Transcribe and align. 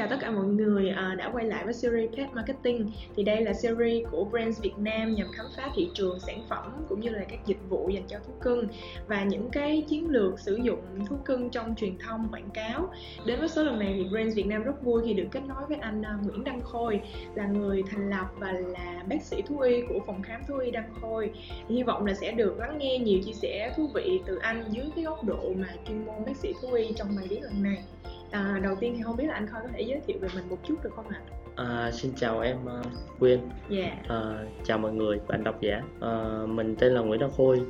chào 0.00 0.08
tất 0.08 0.16
cả 0.20 0.30
mọi 0.30 0.44
người 0.44 0.88
ờ, 0.88 1.14
đã 1.14 1.30
quay 1.32 1.44
lại 1.44 1.64
với 1.64 1.74
series 1.74 2.10
Pet 2.16 2.28
Marketing. 2.32 2.90
Thì 3.16 3.22
đây 3.22 3.44
là 3.44 3.52
series 3.52 4.08
của 4.10 4.24
Brands 4.24 4.60
Việt 4.60 4.78
Nam 4.78 5.14
nhằm 5.14 5.26
khám 5.32 5.46
phá 5.56 5.70
thị 5.74 5.90
trường 5.94 6.20
sản 6.20 6.42
phẩm 6.48 6.72
cũng 6.88 7.00
như 7.00 7.10
là 7.10 7.24
các 7.28 7.46
dịch 7.46 7.68
vụ 7.68 7.88
dành 7.88 8.02
cho 8.08 8.18
thú 8.18 8.32
cưng. 8.40 8.68
Và 9.06 9.24
những 9.24 9.50
cái 9.50 9.84
chiến 9.88 10.10
lược 10.10 10.40
sử 10.40 10.56
dụng 10.62 10.80
thú 11.08 11.16
cưng 11.24 11.50
trong 11.50 11.74
truyền 11.74 11.98
thông, 11.98 12.28
quảng 12.32 12.50
cáo. 12.54 12.92
Đến 13.26 13.40
với 13.40 13.48
số 13.48 13.64
lần 13.64 13.78
này 13.78 13.94
thì 13.96 14.08
Brands 14.10 14.36
Việt 14.36 14.46
Nam 14.46 14.62
rất 14.62 14.82
vui 14.82 15.02
khi 15.04 15.12
được 15.12 15.26
kết 15.30 15.40
nối 15.48 15.62
với 15.68 15.78
anh 15.80 16.02
ờ, 16.02 16.12
Nguyễn 16.22 16.44
Đăng 16.44 16.60
Khôi, 16.60 17.00
là 17.34 17.46
người 17.46 17.82
thành 17.90 18.10
lập 18.10 18.26
và 18.38 18.52
là 18.52 19.02
bác 19.08 19.22
sĩ 19.22 19.42
thú 19.42 19.60
y 19.60 19.82
của 19.88 19.98
phòng 20.06 20.22
khám 20.22 20.40
thú 20.48 20.56
y 20.56 20.70
Đăng 20.70 20.94
Khôi. 21.00 21.30
Thì 21.68 21.74
hy 21.74 21.82
vọng 21.82 22.06
là 22.06 22.14
sẽ 22.14 22.32
được 22.32 22.58
lắng 22.58 22.78
nghe 22.78 22.98
nhiều 22.98 23.18
chia 23.24 23.32
sẻ 23.32 23.72
thú 23.76 23.90
vị 23.94 24.20
từ 24.26 24.36
anh 24.36 24.64
dưới 24.70 24.86
cái 24.96 25.04
góc 25.04 25.24
độ 25.24 25.52
mà 25.56 25.68
chuyên 25.88 26.06
môn 26.06 26.24
bác 26.26 26.36
sĩ 26.36 26.52
thú 26.62 26.72
y 26.72 26.92
trong 26.96 27.08
bài 27.16 27.26
viết 27.28 27.40
lần 27.42 27.62
này. 27.62 27.82
À, 28.30 28.60
đầu 28.62 28.76
tiên 28.80 28.94
thì 28.96 29.02
không 29.02 29.16
biết 29.16 29.26
là 29.26 29.34
anh 29.34 29.46
Khôi 29.46 29.60
có 29.62 29.68
thể 29.72 29.82
giới 29.82 30.00
thiệu 30.06 30.16
về 30.20 30.28
mình 30.34 30.48
một 30.48 30.58
chút 30.64 30.74
được 30.82 30.90
không 30.96 31.08
ạ? 31.08 31.20
À, 31.56 31.90
xin 31.90 32.12
chào 32.16 32.40
em 32.40 32.56
uh, 32.64 32.86
Quyên. 33.18 33.40
Dạ. 33.68 33.82
Yeah. 33.82 34.08
À, 34.08 34.44
chào 34.64 34.78
mọi 34.78 34.92
người, 34.92 35.20
bạn 35.28 35.44
độc 35.44 35.60
giả. 35.60 35.82
À, 36.00 36.42
mình 36.46 36.76
tên 36.76 36.92
là 36.92 37.00
Nguyễn 37.00 37.20
Đăng 37.20 37.30
Khôi, 37.36 37.60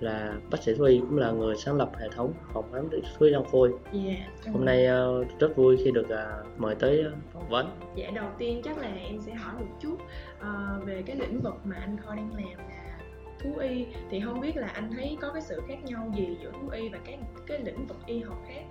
là 0.00 0.34
bác 0.50 0.62
sĩ 0.62 0.74
thú 0.74 0.84
y 0.84 0.98
cũng 1.00 1.18
là 1.18 1.30
người 1.30 1.56
sáng 1.56 1.76
lập 1.76 1.90
hệ 1.98 2.08
thống 2.08 2.32
phòng 2.52 2.72
khám 2.72 2.88
thú 2.90 3.26
y 3.26 3.32
Đăng 3.32 3.44
Khôi. 3.44 3.72
Yeah. 3.92 4.52
Hôm 4.52 4.64
nay 4.64 4.86
uh, 4.86 5.38
rất 5.38 5.56
vui 5.56 5.76
khi 5.84 5.90
được 5.90 6.06
uh, 6.06 6.60
mời 6.60 6.74
tới 6.74 7.04
phỏng 7.32 7.48
vấn. 7.48 7.70
Dạ 7.94 8.10
đầu 8.14 8.28
tiên 8.38 8.60
chắc 8.64 8.78
là 8.78 8.88
em 8.88 9.20
sẽ 9.20 9.34
hỏi 9.34 9.54
một 9.60 9.66
chút 9.80 9.94
uh, 9.94 10.86
về 10.86 11.02
cái 11.06 11.16
lĩnh 11.16 11.40
vực 11.40 11.54
mà 11.64 11.76
anh 11.80 11.96
Khôi 12.04 12.16
đang 12.16 12.34
làm 12.34 12.58
là 12.68 12.98
thú 13.42 13.56
y 13.60 13.86
thì 14.10 14.20
không 14.20 14.40
biết 14.40 14.56
là 14.56 14.66
anh 14.66 14.90
thấy 14.92 15.18
có 15.20 15.32
cái 15.32 15.42
sự 15.42 15.60
khác 15.68 15.84
nhau 15.84 16.12
gì 16.16 16.36
giữa 16.42 16.52
thú 16.52 16.68
y 16.68 16.88
và 16.88 16.98
các 17.04 17.18
cái 17.46 17.60
lĩnh 17.64 17.86
vực 17.86 17.98
y 18.06 18.20
học 18.20 18.38
khác? 18.48 18.62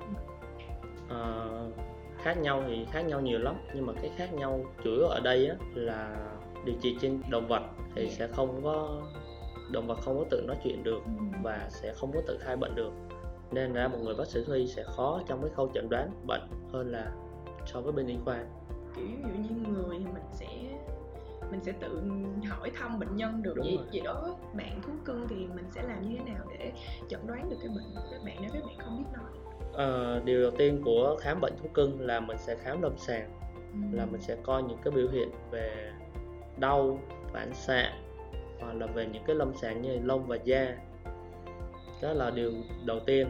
Uh, 1.12 1.74
khác 2.24 2.38
nhau 2.38 2.64
thì 2.68 2.86
khác 2.92 3.02
nhau 3.02 3.22
nhiều 3.22 3.40
lắm 3.40 3.56
nhưng 3.74 3.86
mà 3.86 3.94
cái 4.02 4.12
khác 4.18 4.34
nhau 4.34 4.66
chủ 4.84 4.92
yếu 4.92 5.06
ở 5.06 5.20
đây 5.20 5.48
á, 5.48 5.56
là 5.74 6.18
điều 6.66 6.76
trị 6.82 6.98
trên 7.02 7.22
động 7.30 7.48
vật 7.48 7.64
thì 7.96 8.02
yeah. 8.02 8.12
Dạ. 8.12 8.28
sẽ 8.28 8.34
không 8.34 8.62
có 8.64 9.02
động 9.72 9.88
vật 9.88 9.98
không 10.02 10.18
có 10.18 10.26
tự 10.30 10.44
nói 10.48 10.58
chuyện 10.64 10.84
được 10.84 11.02
ừ. 11.06 11.12
và 11.44 11.68
sẽ 11.70 11.94
không 11.94 12.12
có 12.12 12.22
tự 12.28 12.38
khai 12.42 12.56
bệnh 12.56 12.76
được 12.76 12.92
nên 13.52 13.74
ra 13.74 13.88
một 13.88 13.98
người 14.04 14.16
bác 14.16 14.28
sĩ 14.28 14.44
thú 14.48 14.54
y 14.54 14.68
sẽ 14.68 14.84
khó 14.84 15.22
trong 15.28 15.42
cái 15.42 15.52
khâu 15.56 15.72
chẩn 15.74 15.90
đoán 15.90 16.12
bệnh 16.28 16.42
hơn 16.74 16.92
là 16.92 17.12
so 17.66 17.82
với 17.82 17.92
bên 17.92 18.08
y 18.08 18.16
khoa 18.26 18.44
kiểu 18.96 19.06
ví 19.06 19.44
dụ 19.50 19.56
như 19.56 19.72
người 19.72 20.00
thì 20.00 20.06
mình 20.06 20.24
sẽ 20.34 20.48
mình 21.52 21.62
sẽ 21.64 21.72
tự 21.72 22.02
hỏi 22.50 22.72
thăm 22.76 23.00
bệnh 23.00 23.16
nhân 23.16 23.44
được 23.44 23.54
Đúng 23.56 23.66
vậy 23.66 23.76
rồi. 23.76 23.86
vậy 23.92 24.02
đó 24.02 24.36
bạn 24.54 24.82
thú 24.82 24.92
cưng 25.06 25.28
thì 25.30 25.36
mình 25.36 25.66
sẽ 25.72 25.82
làm 25.84 26.10
như 26.10 26.18
thế 26.18 26.34
nào 26.34 26.46
để 26.60 26.72
chẩn 27.10 27.28
đoán 27.28 27.50
được 27.50 27.58
cái 27.60 27.70
bệnh 27.70 27.96
của 27.96 28.02
các 28.12 28.20
bạn 28.26 28.38
nếu 28.42 28.50
các 28.54 28.64
bạn 28.66 28.76
không 28.80 28.98
biết 28.98 29.10
nói 29.14 29.48
uh, 29.73 30.25
điều 30.25 30.42
đầu 30.42 30.52
tiên 30.52 30.81
của 30.86 31.17
khám 31.22 31.42
bệnh 31.42 31.53
thú 31.62 31.70
cưng 31.73 32.02
là 32.02 32.20
mình 32.20 32.38
sẽ 32.38 32.56
khám 32.56 32.81
lâm 32.81 32.98
sàng 32.98 33.30
ừ. 33.73 33.98
là 33.98 34.06
mình 34.06 34.22
sẽ 34.22 34.36
coi 34.44 34.64
những 34.64 34.78
cái 34.84 34.92
biểu 34.92 35.08
hiện 35.12 35.30
về 35.52 35.92
đau 36.58 37.00
phản 37.34 37.53
xạ 37.53 37.94
hoặc 38.59 38.73
là 38.73 38.86
về 38.86 39.06
những 39.06 39.23
cái 39.28 39.36
lâm 39.36 39.53
sàng 39.56 39.81
như 39.81 40.00
lông 40.03 40.28
và 40.28 40.38
da 40.44 40.75
đó 42.02 42.14
là 42.14 42.31
điều 42.31 42.52
đầu 42.86 43.00
tiên 43.00 43.28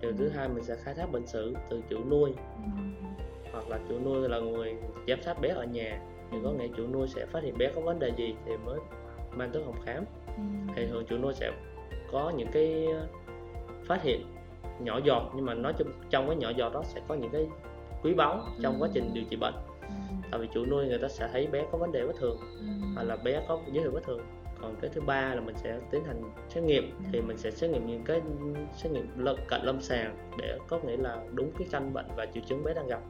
điều 0.00 0.10
ừ. 0.10 0.16
thứ 0.18 0.28
hai 0.28 0.48
mình 0.48 0.64
sẽ 0.64 0.76
khai 0.76 0.94
thác 0.94 1.12
bệnh 1.12 1.26
sử 1.26 1.54
từ 1.70 1.82
chủ 1.90 1.98
nuôi 2.10 2.32
ừ. 2.56 2.82
hoặc 3.52 3.68
là 3.68 3.78
chủ 3.88 3.98
nuôi 4.04 4.28
là 4.28 4.38
người 4.38 4.74
giám 5.08 5.22
sát 5.22 5.40
bé 5.40 5.48
ở 5.48 5.64
nhà 5.64 6.00
thì 6.30 6.38
có 6.44 6.50
nghĩa 6.50 6.68
chủ 6.76 6.86
nuôi 6.86 7.08
sẽ 7.08 7.26
phát 7.26 7.42
hiện 7.42 7.58
bé 7.58 7.70
có 7.74 7.80
vấn 7.80 7.98
đề 7.98 8.12
gì 8.16 8.34
thì 8.46 8.52
mới 8.64 8.78
mang 9.30 9.50
tới 9.52 9.62
phòng 9.66 9.80
khám 9.84 10.04
ừ. 10.26 10.42
thì 10.76 10.86
thường 10.86 11.04
chủ 11.08 11.18
nuôi 11.18 11.34
sẽ 11.34 11.52
có 12.12 12.32
những 12.36 12.48
cái 12.52 12.86
phát 13.84 14.02
hiện 14.02 14.26
nhỏ 14.80 15.00
giọt 15.04 15.30
nhưng 15.34 15.46
mà 15.46 15.54
nói 15.54 15.72
chung 15.78 15.88
trong 16.10 16.26
cái 16.26 16.36
nhỏ 16.36 16.50
giọt 16.56 16.72
đó 16.72 16.82
sẽ 16.84 17.00
có 17.08 17.14
những 17.14 17.30
cái 17.30 17.46
quý 18.02 18.14
báu 18.14 18.40
trong 18.62 18.76
quá 18.80 18.88
trình 18.92 19.10
điều 19.14 19.24
trị 19.30 19.36
bệnh. 19.36 19.54
Ừ. 19.80 20.14
tại 20.30 20.40
vì 20.40 20.48
chủ 20.54 20.66
nuôi 20.66 20.86
người 20.86 20.98
ta 20.98 21.08
sẽ 21.08 21.28
thấy 21.32 21.46
bé 21.46 21.64
có 21.72 21.78
vấn 21.78 21.92
đề 21.92 22.06
bất 22.06 22.16
thường 22.16 22.36
ừ. 22.40 22.64
hoặc 22.94 23.02
là 23.02 23.16
bé 23.16 23.42
có 23.48 23.58
dấu 23.72 23.82
hiệu 23.82 23.92
bất 23.92 24.04
thường. 24.04 24.20
Còn 24.62 24.76
cái 24.80 24.90
thứ 24.94 25.00
ba 25.00 25.34
là 25.34 25.40
mình 25.40 25.54
sẽ 25.56 25.78
tiến 25.90 26.04
hành 26.04 26.22
xét 26.48 26.64
nghiệm 26.64 26.98
thì 27.12 27.20
mình 27.20 27.38
sẽ 27.38 27.50
xét 27.50 27.70
nghiệm 27.70 27.86
những 27.86 28.04
cái 28.04 28.20
xét 28.76 28.92
nghiệm 28.92 29.08
cận 29.48 29.60
lâm 29.62 29.80
sàng 29.80 30.16
để 30.38 30.58
có 30.68 30.78
nghĩa 30.78 30.96
là 30.96 31.22
đúng 31.34 31.50
cái 31.58 31.68
căn 31.70 31.92
bệnh 31.92 32.06
và 32.16 32.26
triệu 32.34 32.42
chứng 32.46 32.64
bé 32.64 32.74
đang 32.74 32.86
gặp. 32.86 33.00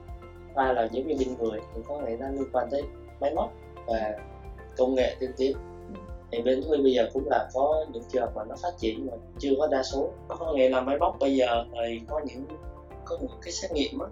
Ba 0.54 0.72
là 0.72 0.88
giống 0.92 1.06
như 1.06 1.14
bên 1.18 1.28
người 1.38 1.60
thì 1.74 1.80
có 1.88 2.00
nghĩa 2.00 2.16
là 2.16 2.30
liên 2.30 2.48
quan 2.52 2.68
tới 2.70 2.82
máy 3.20 3.34
móc 3.34 3.52
và 3.86 4.18
công 4.76 4.94
nghệ 4.94 5.16
tiên 5.20 5.30
tiến 5.36 5.56
thì 6.32 6.42
bên 6.42 6.62
Thuy 6.62 6.82
bây 6.82 6.92
giờ 6.92 7.08
cũng 7.12 7.28
là 7.30 7.48
có 7.54 7.84
những 7.92 8.02
trường 8.12 8.30
mà 8.34 8.42
nó 8.48 8.54
phát 8.62 8.72
triển 8.78 9.06
mà 9.06 9.12
chưa 9.38 9.50
có 9.58 9.66
đa 9.66 9.82
số. 9.82 10.10
Có 10.28 10.52
nghĩa 10.52 10.68
là 10.68 10.80
máy 10.80 10.98
móc 10.98 11.16
bây 11.20 11.36
giờ 11.36 11.64
thì 11.72 12.00
có 12.08 12.20
những 12.24 12.44
có 13.04 13.18
những 13.20 13.30
cái 13.42 13.52
xét 13.52 13.72
nghiệm 13.72 13.98
á 13.98 14.06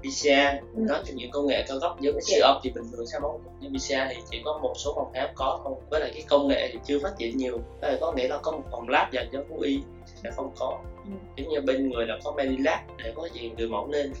PCR 0.00 0.28
ừ. 0.76 0.82
cho 0.88 1.12
những 1.14 1.30
công 1.30 1.46
nghệ 1.46 1.64
cao 1.68 1.78
cấp 1.80 1.92
giống 2.00 2.20
siêu 2.20 2.40
âm 2.44 2.56
thì 2.62 2.70
bình 2.70 2.84
thường 2.92 3.06
sao 3.06 3.20
máu 3.20 3.40
nhưng 3.60 3.74
PCR 3.74 3.94
thì 4.08 4.16
chỉ 4.30 4.42
có 4.44 4.58
một 4.62 4.72
số 4.76 4.92
phòng 4.96 5.12
khám 5.14 5.28
có 5.34 5.60
không. 5.62 5.80
Với 5.90 6.00
lại 6.00 6.10
cái 6.14 6.24
công 6.28 6.48
nghệ 6.48 6.70
thì 6.72 6.78
chưa 6.84 6.98
phát 6.98 7.12
triển 7.18 7.36
nhiều. 7.36 7.58
Đó 7.80 7.88
có 8.00 8.12
nghĩa 8.12 8.28
là 8.28 8.38
có 8.42 8.52
một 8.52 8.62
phòng 8.70 8.88
lab 8.88 9.12
dành 9.12 9.28
cho 9.32 9.44
thú 9.48 9.60
y 9.60 9.78
sẽ 10.22 10.30
không 10.36 10.50
có. 10.58 10.78
Ừ. 11.04 11.10
giống 11.36 11.48
như 11.48 11.60
bên 11.60 11.90
người 11.90 12.06
là 12.06 12.18
có 12.24 12.32
Medilab 12.36 12.80
để 13.04 13.12
có 13.14 13.28
gì 13.32 13.50
gửi 13.58 13.68
mẫu 13.68 13.88
lên. 13.90 14.12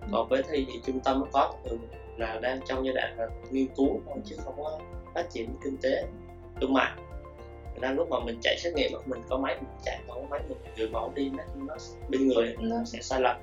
Ừ. 0.00 0.06
còn 0.12 0.28
với 0.28 0.42
thi 0.50 0.66
thì 0.72 0.80
trung 0.86 1.00
tâm 1.00 1.24
có 1.32 1.52
thường 1.64 1.78
là 2.16 2.38
đang 2.42 2.60
trong 2.66 2.84
giai 2.84 2.94
đoạn 2.94 3.18
là 3.18 3.28
nghiên 3.50 3.66
cứu 3.76 4.00
chứ 4.24 4.36
không 4.44 4.54
có 4.56 4.78
phát 5.14 5.30
triển 5.30 5.48
kinh 5.64 5.76
tế 5.82 6.04
thương 6.60 6.72
mại 6.72 6.92
nên 7.80 7.96
lúc 7.96 8.10
mà 8.10 8.16
mình 8.24 8.38
chạy 8.42 8.58
xét 8.58 8.74
nghiệm 8.74 8.90
mình 9.06 9.20
có 9.28 9.38
máy 9.38 9.56
mình 9.60 9.70
chạy 9.84 10.00
có 10.08 10.22
máy 10.30 10.40
mình 10.48 10.58
gửi 10.76 10.88
mẫu 10.88 11.12
đi 11.14 11.30
nó, 11.30 11.44
nó 11.54 11.74
bên 12.08 12.28
người 12.28 12.56
nó 12.60 12.84
sẽ 12.84 12.98
sai 13.02 13.20
lầm 13.20 13.36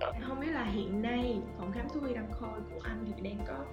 đó. 0.00 0.12
không 0.28 0.40
biết 0.40 0.50
là 0.52 0.64
hiện 0.64 1.02
nay 1.02 1.36
phòng 1.58 1.72
khám 1.72 1.88
thú 1.88 2.00
y 2.08 2.14
đăng 2.14 2.30
khôi 2.32 2.60
của 2.74 2.80
anh 2.82 3.04
thì 3.06 3.22
đang 3.22 3.38
có 3.46 3.64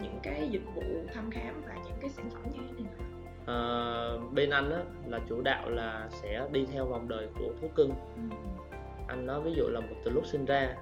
những 0.00 0.18
cái 0.22 0.48
dịch 0.50 0.62
vụ 0.74 0.82
thăm 1.14 1.30
khám 1.30 1.62
và 1.66 1.74
những 1.74 1.96
cái 2.00 2.10
sản 2.10 2.30
phẩm 2.30 2.42
như 2.52 2.60
thế 2.78 2.84
nào 2.84 3.10
à, 3.46 3.56
bên 4.32 4.50
anh 4.50 4.70
á, 4.70 4.82
là 5.06 5.20
chủ 5.28 5.40
đạo 5.42 5.70
là 5.70 6.08
sẽ 6.22 6.48
đi 6.52 6.66
theo 6.72 6.86
vòng 6.86 7.08
đời 7.08 7.28
của 7.38 7.52
thú 7.60 7.68
cưng 7.74 7.90
ừ. 7.90 8.36
anh 9.08 9.26
nói 9.26 9.40
ví 9.40 9.52
dụ 9.56 9.64
là 9.68 9.80
một 9.80 9.96
từ 10.04 10.10
lúc 10.10 10.26
sinh 10.26 10.44
ra 10.44 10.76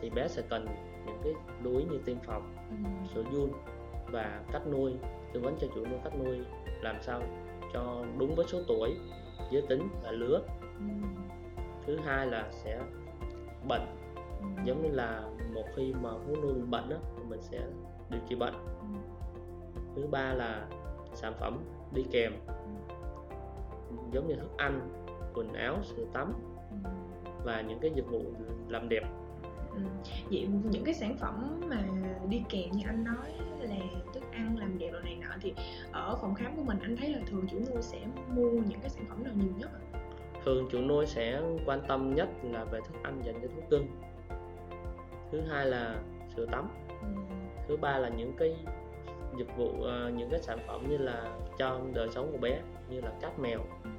thì 0.00 0.10
bé 0.10 0.28
sẽ 0.28 0.42
cần 0.48 0.66
những 1.06 1.20
cái 1.24 1.32
ý 1.64 1.84
như 1.90 1.98
tiêm 2.04 2.16
phòng 2.26 2.54
ừ. 2.70 3.14
sữa 3.14 3.24
giun 3.32 3.50
và 4.12 4.40
cách 4.52 4.62
nuôi 4.66 4.92
tư 5.32 5.40
vấn 5.40 5.56
cho 5.60 5.66
chủ 5.74 5.84
nuôi 5.84 5.98
cách 6.04 6.12
nuôi 6.24 6.38
làm 6.82 6.96
sao 7.02 7.22
cho 7.72 8.04
đúng 8.18 8.34
với 8.34 8.46
số 8.46 8.58
tuổi 8.68 8.96
giới 9.50 9.62
tính 9.62 9.88
và 10.02 10.10
lứa 10.10 10.40
ừ. 10.78 10.84
thứ 11.86 11.96
hai 12.04 12.26
là 12.26 12.48
sẽ 12.52 12.80
bệnh 13.68 13.86
ừ. 14.40 14.46
giống 14.64 14.82
như 14.82 14.88
là 14.88 15.22
một 15.54 15.64
khi 15.76 15.94
mà 16.00 16.10
thú 16.10 16.36
nuôi 16.42 16.54
bị 16.54 16.62
bệnh 16.70 16.88
đó, 16.88 16.96
thì 17.16 17.22
mình 17.28 17.40
sẽ 17.42 17.60
điều 18.10 18.20
trị 18.28 18.34
bệnh 18.34 18.54
ừ. 18.54 18.86
thứ 19.96 20.06
ba 20.10 20.34
là 20.34 20.68
sản 21.14 21.32
phẩm 21.40 21.64
đi 21.94 22.04
kèm 22.10 22.32
ừ. 22.46 23.96
giống 24.12 24.28
như 24.28 24.34
thức 24.34 24.56
ăn 24.56 24.90
quần 25.34 25.52
áo 25.52 25.76
sữa 25.82 26.04
tắm 26.12 26.32
ừ. 26.84 26.90
và 27.44 27.60
những 27.60 27.78
cái 27.80 27.90
dịch 27.94 28.06
vụ 28.10 28.22
làm 28.68 28.88
đẹp 28.88 29.02
ừ. 29.74 29.80
vậy 30.30 30.48
những 30.70 30.84
cái 30.84 30.94
sản 30.94 31.16
phẩm 31.16 31.60
mà 31.68 31.84
đi 32.28 32.42
kèm 32.48 32.70
như 32.70 32.82
anh 32.86 33.04
nói 33.04 33.32
là 33.60 33.76
thì 35.40 35.54
ở 35.92 36.18
phòng 36.20 36.34
khám 36.34 36.56
của 36.56 36.62
mình 36.62 36.78
anh 36.82 36.96
thấy 36.96 37.08
là 37.08 37.18
thường 37.26 37.46
chủ 37.50 37.58
nuôi 37.58 37.82
sẽ 37.82 37.98
mua 38.28 38.50
những 38.50 38.80
cái 38.80 38.90
sản 38.90 39.04
phẩm 39.08 39.24
nào 39.24 39.32
nhiều 39.36 39.52
nhất 39.58 39.70
thường 40.44 40.68
chủ 40.70 40.80
nuôi 40.80 41.06
sẽ 41.06 41.40
quan 41.66 41.80
tâm 41.88 42.14
nhất 42.14 42.28
là 42.42 42.64
về 42.64 42.80
thức 42.80 42.94
ăn 43.02 43.22
dành 43.24 43.34
cho 43.42 43.48
thú 43.48 43.62
cưng. 43.70 43.86
Thứ 45.32 45.40
hai 45.40 45.66
là 45.66 45.96
sữa 46.36 46.46
tắm. 46.52 46.68
Ừ. 47.00 47.06
thứ 47.68 47.76
ba 47.76 47.98
là 47.98 48.08
những 48.08 48.32
cái 48.38 48.56
dịch 49.38 49.56
vụ 49.56 49.68
uh, 49.68 50.14
những 50.14 50.30
cái 50.30 50.40
sản 50.40 50.58
phẩm 50.66 50.86
như 50.88 50.98
là 50.98 51.38
cho 51.58 51.80
đời 51.94 52.08
sống 52.10 52.32
của 52.32 52.38
bé 52.38 52.60
như 52.88 53.00
là 53.00 53.10
cát 53.20 53.38
mèo. 53.38 53.58
Ừ. 53.84 53.90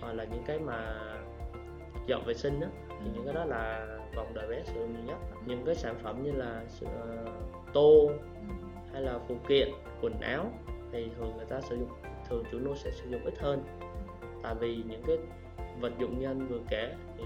hoặc 0.00 0.12
là 0.12 0.24
những 0.24 0.42
cái 0.46 0.58
mà 0.58 0.94
dọn 2.06 2.22
vệ 2.26 2.34
sinh 2.34 2.60
đó 2.60 2.66
thì 2.88 3.10
những 3.14 3.24
cái 3.24 3.34
đó 3.34 3.44
là 3.44 3.86
vòng 4.16 4.34
đời 4.34 4.48
bé 4.48 4.62
sử 4.64 4.80
dụng 4.80 4.92
nhiều 4.92 5.02
nhất. 5.06 5.18
Những 5.46 5.64
cái 5.66 5.74
sản 5.74 5.94
phẩm 6.02 6.22
như 6.22 6.32
là 6.32 6.64
sữa 6.68 7.24
tô 7.72 8.10
hay 8.92 9.02
là 9.02 9.18
phụ 9.28 9.36
kiện 9.48 9.68
quần 10.02 10.20
áo 10.20 10.52
thì 10.92 11.08
thường 11.16 11.36
người 11.36 11.46
ta 11.46 11.60
sử 11.60 11.76
dụng 11.76 11.90
thường 12.28 12.44
chủ 12.52 12.58
nuôi 12.58 12.74
sẽ 12.76 12.90
sử 12.90 13.10
dụng 13.10 13.24
ít 13.24 13.38
hơn. 13.38 13.64
Tại 14.42 14.54
vì 14.60 14.76
những 14.76 15.02
cái 15.06 15.16
vật 15.80 15.92
dụng 15.98 16.20
như 16.20 16.26
anh 16.26 16.46
vừa 16.46 16.60
kể 16.70 16.94
thì 17.18 17.24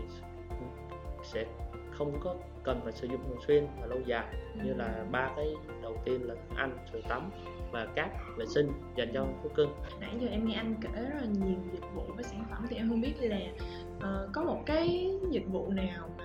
sẽ 1.23 1.45
không 1.91 2.21
có 2.21 2.35
cần 2.65 2.81
phải 2.85 2.93
sử 2.93 3.07
dụng 3.07 3.21
thường 3.29 3.41
xuyên 3.47 3.67
và 3.81 3.87
lâu 3.87 4.01
dài. 4.07 4.35
Như 4.65 4.75
là 4.75 5.05
ba 5.11 5.33
cái 5.37 5.55
đầu 5.83 5.97
tiên 6.05 6.23
là 6.23 6.35
thức 6.35 6.57
ăn 6.57 6.79
sữa 6.93 7.01
tắm 7.09 7.31
và 7.73 7.87
cát 7.95 8.11
vệ 8.37 8.47
sinh 8.47 8.73
dành 8.97 9.11
cho 9.15 9.27
thú 9.43 9.49
cưng. 9.55 9.75
Nãy 10.01 10.11
giờ 10.21 10.29
em 10.31 10.47
nghe 10.47 10.55
anh 10.55 10.75
kể 10.81 10.89
rất 10.95 11.21
là 11.21 11.27
nhiều 11.27 11.59
dịch 11.73 11.85
vụ 11.95 12.03
với 12.15 12.25
sản 12.25 12.45
phẩm 12.51 12.67
thì 12.69 12.77
em 12.77 12.89
không 12.89 13.01
biết 13.01 13.15
là 13.21 13.39
uh, 13.97 14.33
có 14.33 14.45
một 14.45 14.63
cái 14.67 15.11
dịch 15.31 15.47
vụ 15.47 15.69
nào 15.69 16.09
mà 16.19 16.25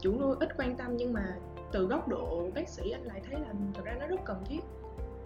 chủ 0.00 0.20
nuôi 0.20 0.36
ít 0.40 0.48
quan 0.58 0.76
tâm 0.76 0.96
nhưng 0.96 1.12
mà 1.12 1.36
từ 1.74 1.86
góc 1.86 2.08
độ 2.08 2.50
bác 2.54 2.68
sĩ 2.68 2.90
anh 2.90 3.04
lại 3.04 3.20
thấy 3.30 3.40
là 3.40 3.52
thực 3.74 3.84
ra 3.84 3.96
nó 4.00 4.06
rất 4.06 4.20
cần 4.24 4.42
thiết. 4.44 4.60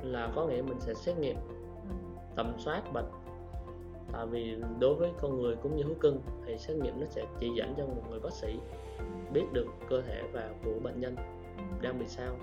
Là 0.03 0.33
có 0.35 0.47
nghĩa 0.47 0.63
mình 0.63 0.81
sẽ 0.81 0.95
xét 0.95 1.19
nghiệm 1.19 1.37
ừ. 1.37 1.95
tầm 2.37 2.53
soát 2.59 2.93
bệnh. 2.93 3.05
Tại 4.13 4.27
vì 4.27 4.57
đối 4.81 4.95
với 4.95 5.11
con 5.21 5.41
người 5.41 5.57
cũng 5.63 5.77
như 5.77 5.83
thú 5.83 5.95
cưng 6.01 6.21
thì 6.47 6.59
xét 6.59 6.77
nghiệm 6.77 7.01
nó 7.01 7.07
sẽ 7.07 7.25
chỉ 7.41 7.51
dẫn 7.57 7.75
cho 7.77 7.87
một 7.87 8.03
người 8.11 8.21
bác 8.21 8.33
sĩ 8.33 8.59
biết 9.33 9.45
được 9.53 9.67
cơ 9.89 10.03
thể 10.03 10.23
và 10.33 10.51
của 10.65 10.75
bệnh 10.83 11.01
nhân 11.01 11.17
đang 11.83 11.99
bị 11.99 12.07
sao. 12.09 12.37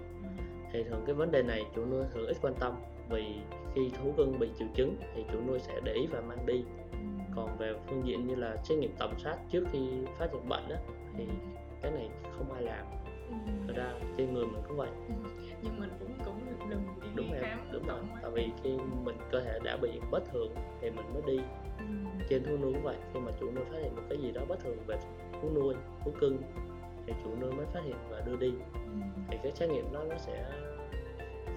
Thì 0.72 0.84
thường 0.84 1.04
cái 1.06 1.16
vấn 1.16 1.32
đề 1.32 1.44
này 1.44 1.66
chủ 1.76 1.86
nuôi 1.86 2.04
thường 2.14 2.28
ít 2.28 2.38
quan 2.42 2.54
tâm 2.60 2.76
vì 3.10 3.36
khi 3.76 3.90
thú 3.90 4.14
cưng 4.18 4.40
bị 4.40 4.50
triệu 4.60 4.68
chứng 4.76 4.98
thì 5.16 5.26
chủ 5.32 5.40
nuôi 5.48 5.60
sẽ 5.60 5.80
để 5.84 5.94
ý 5.94 6.08
và 6.08 6.22
mang 6.22 6.46
đi. 6.46 6.64
Còn 7.36 7.58
về 7.58 7.74
phương 7.88 8.08
diện 8.08 8.28
như 8.28 8.36
là 8.36 8.58
xét 8.64 8.78
nghiệm 8.78 8.96
tầm 9.00 9.10
soát 9.18 9.38
trước 9.50 9.64
khi 9.72 9.80
phát 10.18 10.32
hiện 10.32 10.50
bệnh 10.50 10.70
á 10.70 10.78
thì 11.18 11.28
cái 11.82 11.92
này 11.92 12.10
không 12.38 12.52
ai 12.52 12.62
làm 12.62 12.86
thật 13.68 13.74
ra 13.76 13.94
trên 14.18 14.34
người 14.34 14.46
mình 14.46 14.62
cũng 14.68 14.78
vậy. 14.78 14.90
Nhưng 15.62 15.80
mình 15.80 15.90
cũng 16.00 16.14
cũng 16.26 16.40
đừng 16.70 16.82
đi 17.02 17.08
đúng 17.16 17.32
khám 17.32 17.44
em 17.44 17.58
đúng 17.72 17.88
rồi. 17.88 18.00
tại 18.22 18.32
vì 18.32 18.50
khi 18.64 18.78
mình 19.04 19.18
cơ 19.32 19.42
thể 19.42 19.60
đã 19.64 19.78
bị 19.82 20.00
bất 20.12 20.24
thường 20.34 20.56
thì 20.82 20.90
mình 20.90 21.06
mới 21.14 21.22
đi 21.26 21.44
Ừ. 21.80 21.86
trên 22.30 22.44
thú 22.44 22.58
nuôi 22.58 22.74
cũng 22.74 22.84
vậy. 22.84 22.96
Khi 23.14 23.20
mà 23.20 23.32
chủ 23.40 23.52
nuôi 23.52 23.66
phát 23.66 23.78
hiện 23.82 23.96
một 23.96 24.02
cái 24.10 24.18
gì 24.18 24.32
đó 24.32 24.42
bất 24.48 24.60
thường 24.60 24.78
về 24.88 24.98
thú 25.42 25.50
nuôi 25.56 25.76
thú 26.06 26.12
cưng 26.20 26.38
thì 27.08 27.14
chủ 27.24 27.30
nuôi 27.42 27.52
mới 27.52 27.66
phát 27.66 27.80
hiện 27.84 27.96
và 28.10 28.22
đưa 28.22 28.36
đi. 28.36 28.54
Ừ. 28.74 28.90
thì 29.30 29.38
cái 29.44 29.52
xét 29.52 29.70
nghiệm 29.70 29.94
đó 29.94 30.04
nó 30.10 30.18
sẽ 30.18 30.52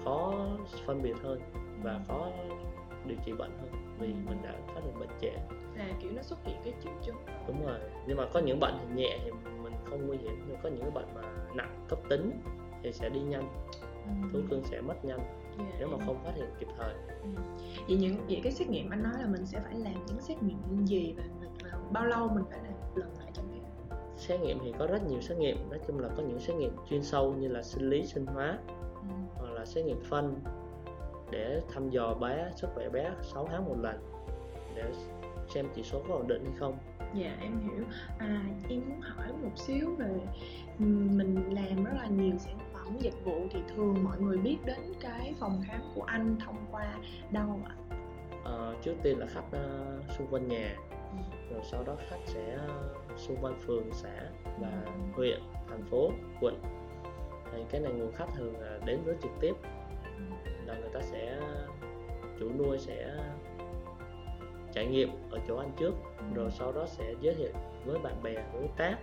khó 0.05 0.33
phân 0.85 1.01
biệt 1.01 1.15
hơn 1.23 1.39
và 1.83 1.99
khó 2.07 2.27
điều 3.05 3.17
trị 3.25 3.33
bệnh 3.33 3.51
hơn 3.61 3.95
vì 3.99 4.07
mình 4.07 4.37
đã 4.43 4.53
phát 4.67 4.81
hiện 4.85 4.99
bệnh 4.99 5.09
trễ 5.21 5.31
là 5.75 5.85
kiểu 6.01 6.11
nó 6.15 6.21
xuất 6.21 6.39
hiện 6.45 6.55
cái 6.63 6.73
triệu 6.83 6.93
chứng. 7.05 7.15
Đúng 7.47 7.65
rồi. 7.65 7.79
Nhưng 8.07 8.17
mà 8.17 8.25
có 8.33 8.39
những 8.39 8.59
bệnh 8.59 8.73
thì 8.81 8.95
nhẹ 9.01 9.19
thì 9.25 9.31
mình 9.63 9.73
không 9.89 10.07
nguy 10.07 10.17
hiểm 10.17 10.43
nhưng 10.47 10.57
có 10.63 10.69
những 10.69 10.81
cái 10.81 10.91
bệnh 10.91 11.07
mà 11.15 11.21
nặng 11.55 11.85
cấp 11.89 11.99
tính 12.09 12.41
thì 12.83 12.91
sẽ 12.91 13.09
đi 13.09 13.19
nhanh. 13.19 13.49
Thú 14.33 14.39
cưng 14.49 14.63
sẽ 14.63 14.81
mất 14.81 15.05
nhanh 15.05 15.39
Dạ, 15.59 15.75
nếu 15.79 15.87
mà 15.87 15.97
em- 15.97 16.05
không 16.05 16.23
phát 16.23 16.31
hiện 16.35 16.45
kịp 16.59 16.67
thời. 16.77 16.93
Vậy 17.87 17.97
những 17.97 18.15
vậy 18.27 18.39
cái 18.43 18.51
xét 18.51 18.69
nghiệm 18.69 18.89
anh 18.89 19.03
nói 19.03 19.13
là 19.19 19.27
mình 19.27 19.45
sẽ 19.45 19.59
phải 19.59 19.75
làm 19.75 20.05
những 20.05 20.21
xét 20.21 20.43
nghiệm 20.43 20.85
gì 20.85 21.15
và, 21.17 21.23
và 21.63 21.79
bao 21.91 22.05
lâu 22.05 22.27
mình 22.27 22.43
phải 22.49 22.59
làm 22.63 22.73
một 22.73 22.97
lần 22.97 23.09
lại 23.19 23.31
trong 23.33 23.45
cái 23.51 23.59
xét 24.17 24.41
nghiệm 24.41 24.59
thì 24.63 24.73
có 24.79 24.87
rất 24.87 25.03
nhiều 25.07 25.21
xét 25.21 25.37
nghiệm 25.37 25.69
nói 25.69 25.79
chung 25.87 25.99
là 25.99 26.09
có 26.17 26.23
những 26.23 26.39
xét 26.39 26.55
nghiệm 26.55 26.75
chuyên 26.89 27.03
sâu 27.03 27.33
như 27.33 27.47
là 27.47 27.63
sinh 27.63 27.89
lý 27.89 28.05
sinh 28.05 28.25
hóa 28.25 28.57
ừ. 29.01 29.07
hoặc 29.35 29.51
là 29.51 29.65
xét 29.65 29.85
nghiệm 29.85 30.01
phân 30.03 30.39
để 31.31 31.61
thăm 31.73 31.89
dò 31.89 32.13
bé 32.13 32.51
sức 32.55 32.67
khỏe 32.75 32.89
bé 32.89 33.11
6 33.21 33.47
tháng 33.51 33.65
một 33.65 33.75
lần 33.81 33.99
để 34.75 34.83
xem 35.47 35.67
chỉ 35.75 35.83
số 35.83 36.01
có 36.07 36.13
ổn 36.13 36.27
định 36.27 36.45
hay 36.45 36.55
không 36.59 36.77
dạ 37.13 37.37
em 37.41 37.59
hiểu. 37.59 37.83
À 38.17 38.41
em 38.69 38.81
muốn 38.89 39.01
hỏi 39.01 39.27
một 39.41 39.57
xíu 39.57 39.95
về 39.95 40.11
ừm, 40.79 41.17
mình 41.17 41.35
làm 41.49 41.83
rất 41.83 41.93
là 41.97 42.07
nhiều 42.07 42.37
sản 42.37 42.57
phẩm 42.73 42.97
dịch 42.99 43.25
vụ 43.25 43.47
thì 43.51 43.59
thường 43.75 44.03
mọi 44.03 44.21
người 44.21 44.37
biết 44.37 44.57
đến 44.65 44.93
cái 44.99 45.33
phòng 45.39 45.61
khám 45.67 45.81
của 45.95 46.03
anh 46.03 46.35
thông 46.45 46.65
qua 46.71 46.93
đâu 47.31 47.59
ạ? 47.65 47.75
Ờ, 48.43 48.75
trước 48.81 48.95
tiên 49.03 49.17
là 49.19 49.25
khách 49.25 49.51
ờ, 49.51 49.99
xung 50.17 50.27
quanh 50.27 50.47
nhà. 50.47 50.75
Rồi 51.51 51.61
sau 51.63 51.83
đó 51.83 51.95
khách 52.09 52.21
sẽ 52.25 52.57
ờ, 52.67 52.93
xung 53.17 53.37
quanh 53.41 53.59
phường 53.65 53.89
xã 53.91 54.29
và 54.59 54.71
huyện 55.13 55.39
thành 55.69 55.83
phố 55.83 56.11
quận. 56.41 56.61
Thì 57.51 57.63
cái 57.69 57.81
này 57.81 57.93
nguồn 57.93 58.11
khách 58.11 58.29
thường 58.35 58.59
là 58.61 58.79
đến 58.85 58.99
với 59.05 59.15
trực 59.21 59.31
tiếp. 59.39 59.53
Là 60.65 60.75
người 60.75 60.89
ta 60.93 61.01
sẽ 61.01 61.39
chủ 62.39 62.49
nuôi 62.57 62.77
sẽ 62.79 63.17
trải 64.71 64.85
nghiệm 64.85 65.09
ở 65.31 65.39
chỗ 65.47 65.57
anh 65.57 65.71
trước 65.77 65.93
rồi 66.35 66.51
sau 66.51 66.71
đó 66.71 66.85
sẽ 66.85 67.13
giới 67.21 67.35
thiệu 67.35 67.51
với 67.85 67.99
bạn 67.99 68.23
bè 68.23 68.33
đối 68.53 68.67
tác 68.77 68.97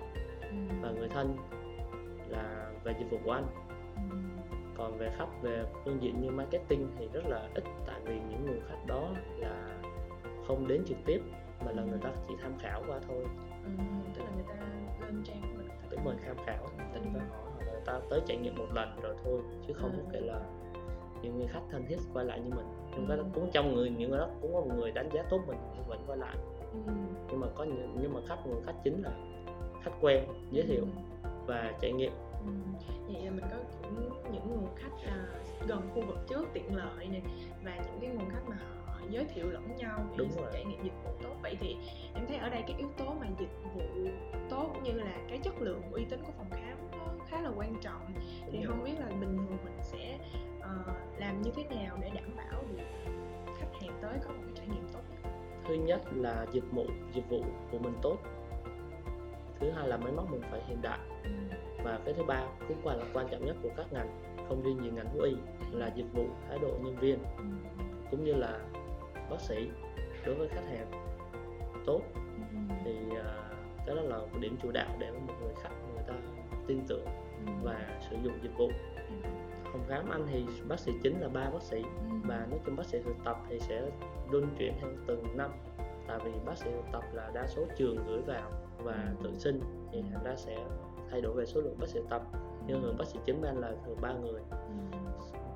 và 0.82 0.90
người 0.90 1.08
thân 1.08 1.36
là 2.28 2.72
về 2.84 2.94
dịch 2.98 3.10
vụ 3.10 3.18
của 3.24 3.32
anh. 3.32 3.46
Còn 4.76 4.98
về 4.98 5.10
khách 5.18 5.42
về 5.42 5.64
phương 5.84 6.02
diện 6.02 6.20
như 6.20 6.30
marketing 6.30 6.88
thì 6.98 7.08
rất 7.12 7.26
là 7.26 7.48
ít 7.54 7.64
tại 7.86 8.00
vì 8.04 8.14
những 8.14 8.46
nguồn 8.46 8.60
khách 8.68 8.86
đó 8.86 9.10
là 9.36 9.78
không 10.46 10.68
đến 10.68 10.82
trực 10.86 10.98
tiếp 11.06 11.22
mà 11.64 11.72
là 11.72 11.82
người 11.82 11.98
ta 12.02 12.10
chỉ 12.28 12.34
tham 12.42 12.52
khảo 12.58 12.82
qua 12.88 12.98
thôi. 13.08 13.24
Ừ, 13.64 13.70
tức 14.14 14.22
là 14.22 14.30
người 14.34 14.44
ta 14.48 14.66
lên 15.06 15.22
trang 15.24 15.40
của 15.42 15.48
mình. 15.56 15.68
Người 15.68 15.90
đúng 15.90 16.04
rồi 16.04 16.14
tham 16.26 16.36
khảo. 16.46 16.70
Người 16.76 17.10
ta 17.14 17.20
hỏi 17.30 17.50
hoặc 17.54 17.66
là 17.66 17.72
người 17.72 17.82
ta 17.86 18.00
tới 18.10 18.20
trải 18.26 18.36
nghiệm 18.36 18.54
một 18.54 18.68
lần 18.74 19.00
rồi 19.02 19.16
thôi 19.24 19.40
chứ 19.66 19.72
không 19.72 19.90
có 19.96 20.10
kể 20.12 20.20
là 20.20 20.40
những 21.26 21.38
người 21.38 21.46
khách 21.46 21.62
thân 21.70 21.86
thiết 21.88 21.96
quay 22.12 22.24
lại 22.24 22.40
như 22.40 22.50
mình. 22.50 22.66
Nhưng 22.90 23.08
đó 23.08 23.24
cũng 23.34 23.50
trong 23.52 23.74
người 23.74 23.90
những 23.90 24.10
người 24.10 24.18
đó 24.18 24.28
cũng 24.40 24.54
có 24.54 24.60
một 24.60 24.70
người 24.76 24.90
đánh 24.90 25.08
giá 25.12 25.22
tốt 25.30 25.40
mình 25.46 25.58
nhưng 25.76 25.88
vẫn 25.88 26.04
quay 26.06 26.18
lại. 26.18 26.36
Ừ. 26.86 26.92
nhưng 27.30 27.40
mà 27.40 27.46
có 27.54 27.64
những 27.64 27.96
nhưng 28.00 28.14
mà 28.14 28.20
khách 28.28 28.46
nguồn 28.46 28.62
khách 28.66 28.74
chính 28.84 29.02
là 29.02 29.10
khách 29.82 29.92
quen 30.00 30.24
giới 30.50 30.66
thiệu 30.66 30.84
và 31.46 31.72
trải 31.80 31.92
nghiệm. 31.92 32.12
Ừ. 32.46 32.52
vậy 33.12 33.22
là 33.24 33.30
mình 33.30 33.44
có 33.50 33.56
kiểu 33.82 34.10
những 34.32 34.50
nguồn 34.50 34.74
khách 34.76 35.04
là 35.06 35.26
gần 35.68 35.80
khu 35.94 36.02
vực 36.06 36.18
trước 36.28 36.48
tiện 36.52 36.76
lợi 36.76 37.06
này 37.06 37.22
và 37.64 37.76
những 37.76 38.00
cái 38.00 38.10
nguồn 38.10 38.28
khách 38.30 38.48
mà 38.48 38.56
họ 38.86 39.00
giới 39.10 39.24
thiệu 39.24 39.50
lẫn 39.50 39.76
nhau 39.76 39.98
để 40.10 40.14
Đúng 40.16 40.28
rồi. 40.36 40.50
trải 40.52 40.64
nghiệm 40.64 40.82
dịch 40.82 40.92
vụ 41.04 41.10
tốt. 41.22 41.34
Vậy 41.42 41.56
thì 41.60 41.76
em 42.14 42.26
thấy 42.28 42.36
ở 42.36 42.48
đây 42.48 42.62
cái 42.66 42.76
yếu 42.78 42.88
tố 42.98 43.04
mà 43.20 43.26
dịch 43.38 43.50
vụ 43.74 43.80
tốt 44.50 44.70
cũng 44.74 44.82
như 44.82 44.92
là 44.92 45.16
cái 45.28 45.38
chất 45.38 45.54
lượng 45.60 45.82
uy 45.92 46.04
tín 46.04 46.20
của 46.26 46.32
phòng 46.36 46.50
khám 46.50 46.78
nó 46.92 47.24
khá 47.28 47.40
là 47.40 47.50
quan 47.56 47.74
trọng. 47.82 48.12
Thì 48.52 48.58
không 48.64 48.84
biết 48.84 48.94
là 48.98 49.06
bình 49.06 49.36
thường 49.36 49.58
mình 49.64 49.78
sẽ 49.82 50.18
ờ, 50.86 50.94
làm 51.18 51.42
như 51.42 51.50
thế 51.56 51.64
nào 51.64 51.98
để 52.00 52.10
đảm 52.14 52.36
bảo 52.36 52.62
được 52.70 52.84
khách 53.58 53.80
hàng 53.80 53.98
tới 54.02 54.18
có 54.24 54.30
một 54.30 54.40
cái 54.44 54.52
trải 54.54 54.66
nghiệm 54.66 54.88
tốt 54.92 55.00
nhất 55.10 55.30
thứ 55.68 55.74
nhất 55.74 56.00
là 56.14 56.46
dịch 56.52 56.64
vụ 56.72 56.84
dịch 57.14 57.28
vụ 57.28 57.44
của 57.72 57.78
mình 57.78 57.94
tốt 58.02 58.16
thứ 59.60 59.70
hai 59.70 59.88
là 59.88 59.96
máy 59.96 60.12
móc 60.12 60.30
mình 60.30 60.40
phải 60.50 60.60
hiện 60.66 60.82
đại 60.82 60.98
ừ. 61.24 61.30
và 61.84 61.98
cái 62.04 62.14
thứ 62.14 62.22
ba 62.24 62.42
cũng 62.68 62.76
quả 62.82 62.94
là 62.94 63.04
quan 63.14 63.28
trọng 63.30 63.44
nhất 63.46 63.56
của 63.62 63.70
các 63.76 63.92
ngành 63.92 64.08
không 64.48 64.62
riêng 64.62 64.82
gì 64.82 64.90
ngành 64.90 65.06
thú 65.12 65.20
y 65.20 65.36
là 65.72 65.90
dịch 65.94 66.06
vụ 66.12 66.24
thái 66.48 66.58
độ 66.58 66.68
nhân 66.68 66.96
viên 67.00 67.18
Ừ. 67.36 67.44
cũng 68.10 68.24
như 68.24 68.34
là 68.34 68.58
bác 69.30 69.40
sĩ 69.40 69.70
đối 70.26 70.34
với 70.34 70.48
khách 70.48 70.64
hàng 70.70 70.90
tốt 71.86 72.00
Ừ. 72.14 72.74
thì 72.84 72.94
à, 73.24 73.34
cái 73.86 73.96
đó 73.96 74.02
là 74.02 74.18
một 74.18 74.38
điểm 74.40 74.56
chủ 74.62 74.70
đạo 74.70 74.88
để 74.98 75.10
một 75.10 75.34
người 75.42 75.54
khách 75.62 75.70
người 75.94 76.02
ta 76.08 76.14
tin 76.66 76.80
tưởng 76.88 77.04
Ừ. 77.46 77.52
và 77.62 78.00
sử 78.10 78.16
dụng 78.22 78.38
dịch 78.42 78.56
vụ 78.58 78.68
phòng 79.76 79.86
khám 79.88 80.10
anh 80.10 80.26
thì 80.30 80.46
bác 80.68 80.80
sĩ 80.80 80.92
chính 81.02 81.20
là 81.20 81.28
ba 81.28 81.50
bác 81.50 81.62
sĩ. 81.62 81.82
Ừ. 81.82 82.16
và 82.24 82.46
nói 82.50 82.60
chung 82.66 82.76
bác 82.76 82.86
sĩ 82.86 82.98
thực 83.04 83.16
tập 83.24 83.36
thì 83.48 83.58
sẽ 83.60 83.90
luân 84.30 84.46
chuyển 84.58 84.72
theo 84.80 84.90
từng 85.06 85.36
năm. 85.36 85.50
Tại 86.08 86.18
vì 86.24 86.30
bác 86.46 86.58
sĩ 86.58 86.70
thực 86.70 86.92
tập 86.92 87.02
là 87.12 87.30
đa 87.34 87.46
số 87.46 87.62
trường 87.76 88.06
gửi 88.06 88.22
vào 88.22 88.50
và 88.78 89.12
tự 89.22 89.34
sinh 89.34 89.60
thì 89.92 90.02
thành 90.12 90.24
ra 90.24 90.36
sẽ 90.36 90.56
thay 91.10 91.20
đổi 91.20 91.34
về 91.34 91.46
số 91.46 91.60
lượng 91.60 91.76
bác 91.78 91.88
sĩ 91.88 92.00
tập. 92.10 92.22
Nhưng 92.66 92.82
thường 92.82 92.96
bác 92.98 93.04
sĩ 93.06 93.18
chính 93.24 93.42
anh 93.42 93.60
là 93.60 93.72
thường 93.86 93.98
ba 94.00 94.12
người. 94.12 94.40
Ừ. 94.50 94.98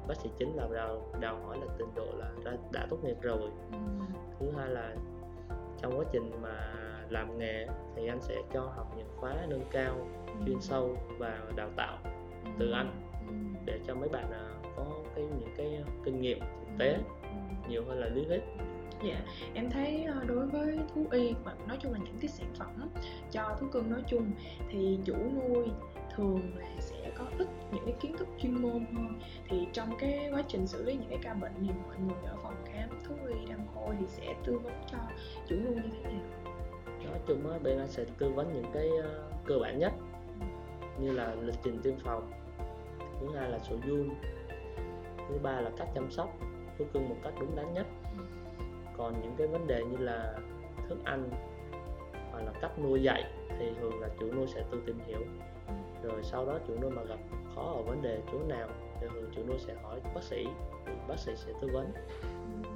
bác 0.09 0.17
sĩ 0.17 0.31
chính 0.39 0.57
là 0.57 0.69
đào 0.73 1.13
đào 1.21 1.41
hỏi 1.47 1.59
là 1.61 1.67
trình 1.79 1.89
độ 1.95 2.07
là 2.17 2.33
đã, 2.45 2.57
đã 2.73 2.87
tốt 2.91 3.05
nghiệp 3.05 3.17
rồi. 3.23 3.51
Ừ. 3.73 3.79
thứ 4.41 4.51
hai 4.57 4.69
là 4.69 4.95
trong 5.83 5.99
quá 5.99 6.05
trình 6.13 6.31
mà 6.43 6.75
làm 7.09 7.39
nghề 7.39 7.67
thì 7.97 8.07
anh 8.07 8.21
sẽ 8.21 8.43
cho 8.53 8.61
học 8.61 8.95
những 8.97 9.09
khóa 9.17 9.35
nâng 9.49 9.65
cao 9.71 9.95
chuyên 10.47 10.61
sâu 10.61 10.97
và 11.19 11.41
đào 11.57 11.71
tạo 11.77 11.99
từ 12.59 12.71
anh. 12.71 12.91
Ừ. 13.05 13.10
để 13.71 13.81
cho 13.87 13.95
mấy 13.95 14.09
bạn 14.09 14.31
à, 14.33 14.49
có 14.77 14.85
cái 15.15 15.25
những 15.25 15.55
cái 15.57 15.85
kinh 16.05 16.21
nghiệm 16.21 16.39
thực 16.41 16.79
tế 16.79 16.99
Ừ. 17.23 17.29
nhiều 17.69 17.85
hơn 17.89 17.99
là 17.99 18.07
lý 18.09 18.25
thuyết. 18.25 18.41
Dạ, 19.05 19.21
em 19.55 19.71
thấy 19.71 20.05
ờ, 20.05 20.25
đối 20.25 20.47
với 20.47 20.79
thú 20.95 21.05
y 21.11 21.35
và 21.45 21.55
nói 21.69 21.77
chung 21.81 21.93
là 21.93 21.99
những 21.99 22.17
cái 22.21 22.29
sản 22.29 22.49
phẩm 22.59 22.89
cho 23.31 23.57
thú 23.61 23.67
cưng 23.73 23.91
nói 23.91 24.03
chung 24.07 24.31
thì 24.71 24.99
chủ 25.05 25.15
nuôi 25.15 25.69
thường 26.17 26.41
là 26.59 26.67
sẽ 26.81 27.11
có 27.19 27.25
ít 27.39 27.47
những 27.73 27.85
cái 27.85 27.95
kiến 28.01 28.17
thức 28.17 28.29
chuyên 28.43 28.63
môn 28.63 28.85
hơn. 28.95 29.21
Thì 29.49 29.67
trong 29.73 29.97
cái 29.99 30.29
quá 30.33 30.43
trình 30.49 30.67
xử 30.67 30.85
lý 30.85 30.93
những 30.93 31.09
cái 31.11 31.19
ca 31.23 31.35
bệnh 31.35 31.53
thì 31.61 31.69
mọi 31.87 31.97
người 31.99 32.31
ở 32.31 32.37
phòng 32.43 32.55
khám 32.65 32.89
thú 33.09 33.15
y 33.29 33.47
đăng 33.51 33.67
khôi 33.75 33.95
thì 34.01 34.07
sẽ 34.09 34.35
tư 34.45 34.59
vấn 34.59 34.73
cho 34.91 34.99
chủ 35.49 35.57
nuôi 35.57 35.75
như 35.75 35.99
thế 36.05 36.11
nào? 36.13 36.55
Nói 37.05 37.19
chung 37.27 37.51
á 37.51 37.59
bên 37.63 37.79
anh 37.79 37.89
sẽ 37.89 38.05
tư 38.19 38.31
vấn 38.31 38.55
những 38.55 38.71
cái 38.75 38.89
cơ 39.45 39.59
bản 39.59 39.79
nhất 39.79 39.93
như 41.01 41.13
là 41.13 41.35
lịch 41.35 41.55
trình 41.65 41.79
tiêm 41.83 41.95
phòng 42.05 42.31
thứ 43.21 43.27
hai 43.37 43.51
là 43.51 43.59
sổ 43.59 43.77
giun 43.87 44.09
thứ 45.29 45.39
ba 45.43 45.61
là 45.61 45.71
cách 45.77 45.89
chăm 45.95 46.11
sóc. 46.11 46.29
Thú 46.79 46.85
cưng 46.93 47.09
một 47.09 47.17
cách 47.25 47.35
đúng 47.41 47.57
đắn 47.57 47.75
nhất. 47.75 47.87
Còn 48.97 49.21
những 49.23 49.35
cái 49.39 49.47
vấn 49.47 49.67
đề 49.67 49.85
như 49.85 49.97
là 49.97 50.39
thức 50.89 50.99
ăn 51.05 51.31
hoặc 52.31 52.41
là 52.45 52.53
cách 52.61 52.79
nuôi 52.79 53.03
dạy 53.03 53.25
thì 53.59 53.71
thường 53.81 54.01
là 54.01 54.09
chủ 54.21 54.33
nuôi 54.33 54.47
sẽ 54.47 54.65
tự 54.71 54.83
tìm 54.87 54.99
hiểu. 55.07 55.21
Rồi 56.03 56.23
sau 56.23 56.47
đó 56.47 56.59
chủ 56.69 56.75
nuôi 56.81 56.91
mà 56.91 57.03
gặp 57.03 57.19
khó 57.55 57.63
ở 57.77 57.83
vấn 57.83 58.03
đề 58.03 58.21
chỗ 58.33 58.39
nào 58.49 58.69
thì 59.01 59.07
thường 59.15 59.31
chủ 59.37 59.43
nuôi 59.47 59.59
sẽ 59.59 59.75
hỏi 59.83 60.01
bác 60.15 60.23
sĩ 60.23 60.47
bác 61.09 61.19
sĩ 61.19 61.33
sẽ 61.37 61.53
tư 61.61 61.69
vấn. 61.73 61.93
Ừ. 62.23 62.71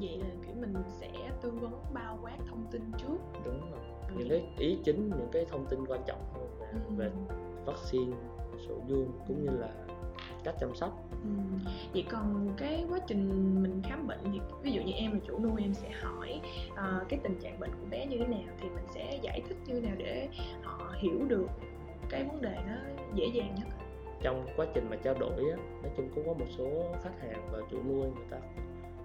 vậy 0.00 0.18
là 0.18 0.26
kiểu 0.46 0.54
mình 0.60 0.74
sẽ 0.88 1.10
tư 1.42 1.50
vấn 1.50 1.72
bao 1.94 2.18
quát 2.22 2.36
thông 2.48 2.66
tin 2.70 2.82
trước. 2.98 3.16
Đúng 3.44 3.60
rồi. 3.70 3.80
Những 4.16 4.28
cái 4.28 4.48
ý 4.58 4.78
chính 4.84 5.08
những 5.08 5.28
cái 5.32 5.44
thông 5.44 5.66
tin 5.66 5.86
quan 5.86 6.00
trọng 6.06 6.20
hơn 6.34 6.48
Ừ. 6.88 6.94
về 6.96 7.10
vaccine 7.66 8.16
sổ 8.68 8.74
giun 8.88 9.06
cũng 9.28 9.44
như 9.44 9.58
là 9.58 9.68
cách 10.44 10.54
chăm 10.60 10.74
sóc 10.74 11.00
Ừ. 11.24 11.30
Vậy 11.92 12.04
còn 12.10 12.54
cái 12.56 12.84
quá 12.90 12.98
trình 13.06 13.28
mình 13.62 13.82
khám 13.84 14.06
bệnh 14.06 14.18
thì 14.32 14.40
ví 14.62 14.72
dụ 14.72 14.82
như 14.82 14.92
em 14.92 15.12
là 15.12 15.18
chủ 15.26 15.38
nuôi 15.38 15.62
em 15.62 15.74
sẽ 15.74 15.90
hỏi 16.02 16.40
ờ, 16.76 17.04
cái 17.08 17.20
tình 17.22 17.38
trạng 17.40 17.60
bệnh 17.60 17.70
của 17.70 17.86
bé 17.90 18.06
như 18.06 18.18
thế 18.18 18.26
nào 18.26 18.54
thì 18.60 18.68
mình 18.68 18.84
sẽ 18.94 19.18
giải 19.22 19.42
thích 19.48 19.56
như 19.66 19.74
thế 19.74 19.80
nào 19.80 19.96
để 19.98 20.28
họ 20.62 20.92
hiểu 20.96 21.20
được 21.28 21.46
cái 22.10 22.24
vấn 22.24 22.42
đề 22.42 22.56
nó 22.66 22.74
dễ 23.14 23.26
dàng 23.26 23.54
nhất. 23.54 23.68
trong 24.22 24.46
quá 24.56 24.66
trình 24.74 24.86
mà 24.90 24.96
trao 25.04 25.14
đổi 25.14 25.50
á, 25.50 25.56
nói 25.82 25.92
chung 25.96 26.08
cũng 26.14 26.26
có 26.26 26.32
một 26.32 26.46
số 26.58 26.94
khách 27.02 27.20
hàng 27.20 27.48
và 27.52 27.58
chủ 27.70 27.78
nuôi 27.88 28.06
người 28.16 28.26
ta 28.30 28.36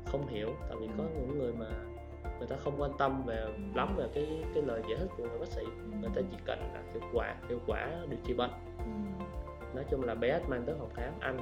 không 0.05 0.27
hiểu 0.27 0.49
tại 0.69 0.77
vì 0.79 0.87
có 0.97 1.03
những 1.03 1.39
người 1.39 1.53
mà 1.53 1.69
người 2.39 2.47
ta 2.47 2.55
không 2.55 2.73
quan 2.81 2.91
tâm 2.97 3.23
về 3.25 3.45
lắm 3.75 3.95
về 3.97 4.07
cái 4.13 4.43
cái 4.53 4.63
lời 4.63 4.81
giải 4.89 4.97
thích 4.99 5.09
của 5.17 5.23
người 5.23 5.39
bác 5.39 5.47
sĩ 5.47 5.61
người 6.01 6.09
ta 6.15 6.21
chỉ 6.31 6.37
cần 6.45 6.59
là 6.73 6.83
hiệu 6.93 7.01
quả 7.13 7.35
hiệu 7.49 7.59
quả 7.67 7.89
điều 8.09 8.19
trị 8.25 8.33
bệnh 8.33 8.51
Ừ. 8.51 8.68
nói 9.79 9.87
chung 9.91 10.03
là 10.03 10.15
bé 10.15 10.39
mang 10.47 10.63
tới 10.65 10.75
phòng 10.79 10.89
khám 10.93 11.13
ăn 11.19 11.37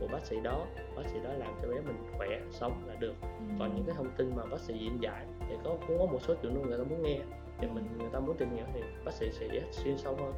của 0.00 0.06
bác 0.12 0.26
sĩ 0.26 0.40
đó 0.40 0.66
bác 0.96 1.02
sĩ 1.06 1.18
đó 1.24 1.30
làm 1.32 1.54
cho 1.62 1.68
bé 1.68 1.74
mình 1.80 1.96
khỏe 2.16 2.40
sống 2.50 2.82
là 2.86 2.94
được. 2.94 3.14
Còn 3.58 3.74
những 3.74 3.84
cái 3.86 3.94
thông 3.96 4.10
tin 4.16 4.36
mà 4.36 4.42
bác 4.50 4.60
sĩ 4.60 4.78
diễn 4.78 5.02
giải 5.02 5.26
thì 5.48 5.54
có 5.64 5.76
cũng 5.86 5.98
có 5.98 6.06
một 6.06 6.18
số 6.22 6.34
chuyện 6.42 6.62
người 6.62 6.78
ta 6.78 6.84
muốn 6.84 7.02
nghe. 7.02 7.18
Thì 7.58 7.66
mình 7.66 7.84
người 7.98 8.08
ta 8.12 8.20
muốn 8.20 8.36
tìm 8.36 8.50
hiểu 8.56 8.64
thì 8.74 8.80
bác 9.04 9.12
sĩ 9.12 9.30
sẽ 9.32 9.46
giải 9.46 9.60
thích 9.60 9.72
xuyên 9.72 9.98
sâu 9.98 10.16
hơn. 10.16 10.32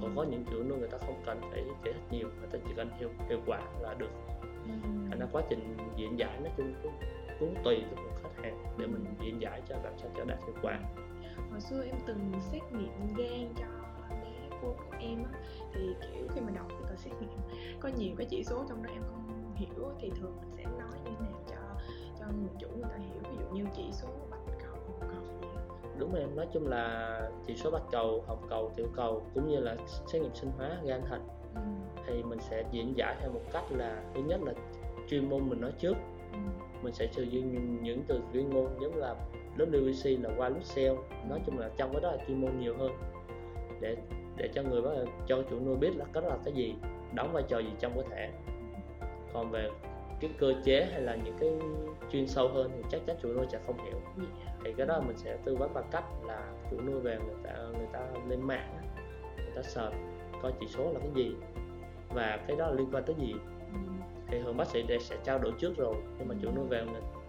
Còn 0.00 0.12
có 0.16 0.22
những 0.22 0.44
chuyện 0.50 0.68
nuôi 0.68 0.78
người 0.78 0.88
ta 0.88 0.98
không 0.98 1.22
cần 1.26 1.40
phải 1.50 1.64
giải 1.64 1.74
thích 1.94 1.96
nhiều 2.10 2.28
người 2.38 2.48
ta 2.52 2.58
chỉ 2.68 2.74
cần 2.76 2.90
hiệu 2.98 3.08
hiệu 3.28 3.40
quả 3.46 3.60
là 3.80 3.94
được. 3.94 4.10
Thành 5.10 5.18
ra 5.20 5.26
quá 5.32 5.42
trình 5.50 5.76
diễn 5.96 6.18
giải 6.18 6.40
nói 6.40 6.52
chung 6.56 6.74
cũng, 6.82 6.92
cũng 7.40 7.54
tùy 7.64 7.84
vào 7.96 8.04
khách 8.22 8.42
hàng 8.42 8.64
để 8.78 8.86
mình 8.86 9.04
diễn 9.20 9.40
giải 9.40 9.62
cho 9.68 9.76
làm 9.84 9.92
sao 9.98 10.10
cho 10.16 10.24
đạt 10.24 10.38
hiệu 10.38 10.54
quả. 10.62 10.78
Hồi 11.50 11.60
xưa 11.60 11.84
em 11.84 11.96
từng 12.06 12.32
xét 12.52 12.62
nghiệm 12.72 13.14
gan 13.16 13.54
cho 13.56 13.83
của, 14.64 14.96
em 15.00 15.24
á 15.24 15.38
thì 15.72 15.94
kiểu 16.00 16.28
khi 16.34 16.40
mà 16.40 16.50
đọc 16.50 16.66
cái 16.68 16.80
tờ 16.88 16.96
xét 16.96 17.12
nghiệm 17.20 17.30
có 17.80 17.90
nhiều 17.98 18.14
cái 18.18 18.26
chỉ 18.30 18.44
số 18.44 18.64
trong 18.68 18.82
đó 18.82 18.90
em 18.92 19.02
không 19.02 19.24
hiểu 19.54 19.92
thì 20.00 20.10
thường 20.20 20.36
mình 20.40 20.50
sẽ 20.56 20.64
nói 20.64 20.98
như 21.04 21.10
thế 21.20 21.26
nào 21.26 21.40
cho 21.46 21.56
cho 22.20 22.26
người 22.26 22.50
chủ 22.58 22.68
người 22.74 22.90
ta 22.90 22.96
hiểu. 22.98 23.22
Ví 23.30 23.36
dụ 23.40 23.54
như 23.54 23.64
chỉ 23.76 23.92
số 23.92 24.08
bạch 24.30 24.40
cầu 24.62 24.74
hồng 24.86 25.00
cầu 25.00 25.22
gì 25.40 25.46
á. 25.56 25.62
Đúng 25.98 26.14
em 26.14 26.36
nói 26.36 26.46
chung 26.52 26.66
là 26.66 27.30
chỉ 27.46 27.56
số 27.56 27.70
bạch 27.70 27.90
cầu 27.92 28.24
hồng 28.26 28.46
cầu 28.48 28.72
tiểu 28.76 28.86
cầu 28.96 29.22
cũng 29.34 29.48
như 29.48 29.60
là 29.60 29.76
xét 30.06 30.22
nghiệm 30.22 30.34
sinh 30.34 30.50
hóa 30.58 30.78
gan 30.84 31.02
thận 31.08 31.28
ừ. 31.54 31.60
thì 32.06 32.22
mình 32.22 32.38
sẽ 32.40 32.64
diễn 32.70 32.96
giải 32.96 33.16
theo 33.20 33.30
một 33.32 33.42
cách 33.52 33.64
là 33.70 34.02
thứ 34.14 34.22
nhất 34.22 34.40
là 34.42 34.52
chuyên 35.08 35.30
môn 35.30 35.48
mình 35.48 35.60
nói 35.60 35.72
trước. 35.78 35.94
Ừ. 36.32 36.38
mình 36.82 36.94
sẽ 36.94 37.08
sử 37.12 37.22
dụng 37.22 37.52
những, 37.52 37.82
những 37.82 38.02
từ 38.08 38.20
chuyên 38.32 38.50
môn 38.50 38.66
giống 38.80 38.96
là 38.96 39.14
WBC 39.58 40.22
là 40.22 40.30
white 40.30 40.52
blood 40.52 40.74
cell. 40.74 40.96
Nói 41.28 41.40
chung 41.46 41.58
là 41.58 41.70
trong 41.76 41.92
cái 41.92 42.00
đó 42.00 42.10
là 42.10 42.24
chuyên 42.26 42.40
môn 42.40 42.58
nhiều 42.58 42.76
hơn 42.78 42.92
để 43.80 43.96
để 44.36 44.48
cho 44.54 44.62
người 44.62 44.82
cho 45.26 45.42
chủ 45.50 45.60
nuôi 45.60 45.76
biết 45.76 45.96
là 45.96 46.04
cái 46.12 46.22
đó 46.22 46.28
là 46.28 46.38
cái 46.44 46.54
gì 46.54 46.74
đóng 47.14 47.32
vai 47.32 47.42
trò 47.48 47.58
gì 47.58 47.70
trong 47.80 47.92
cơ 47.96 48.02
thể 48.10 48.30
còn 49.32 49.50
về 49.50 49.68
cái 50.20 50.30
cơ 50.38 50.52
chế 50.64 50.86
hay 50.92 51.00
là 51.00 51.16
những 51.24 51.36
cái 51.40 51.50
chuyên 52.12 52.26
sâu 52.26 52.48
hơn 52.48 52.70
thì 52.76 52.82
chắc 52.90 53.00
chắn 53.06 53.16
chủ 53.22 53.32
nuôi 53.32 53.46
sẽ 53.48 53.58
không 53.66 53.76
hiểu 53.84 54.00
Dạ. 54.16 54.52
thì 54.64 54.72
cái 54.76 54.86
đó 54.86 55.00
mình 55.06 55.16
sẽ 55.16 55.36
tư 55.44 55.56
vấn 55.56 55.74
bằng 55.74 55.84
cách 55.90 56.04
là 56.26 56.52
chủ 56.70 56.76
nuôi 56.86 57.00
về 57.00 57.18
người 57.26 57.34
ta 57.42 57.52
người 57.78 57.86
ta 57.92 58.00
lên 58.28 58.40
mạng 58.42 58.76
người 59.36 59.52
ta 59.56 59.62
search 59.62 59.94
coi 60.42 60.52
chỉ 60.60 60.66
số 60.68 60.92
là 60.92 61.00
cái 61.00 61.10
gì 61.14 61.34
và 62.14 62.38
cái 62.48 62.56
đó 62.56 62.70
liên 62.70 62.88
quan 62.92 63.04
tới 63.06 63.16
gì 63.18 63.34
Ừ. 63.74 63.80
thì 64.28 64.38
thường 64.42 64.56
bác 64.56 64.66
sĩ 64.68 64.84
sẽ 65.00 65.16
trao 65.24 65.38
đổi 65.38 65.52
trước 65.58 65.76
rồi 65.76 65.94
nhưng 66.18 66.28
mà 66.28 66.34
chủ 66.42 66.48
nuôi 66.56 66.64
về 66.68 66.84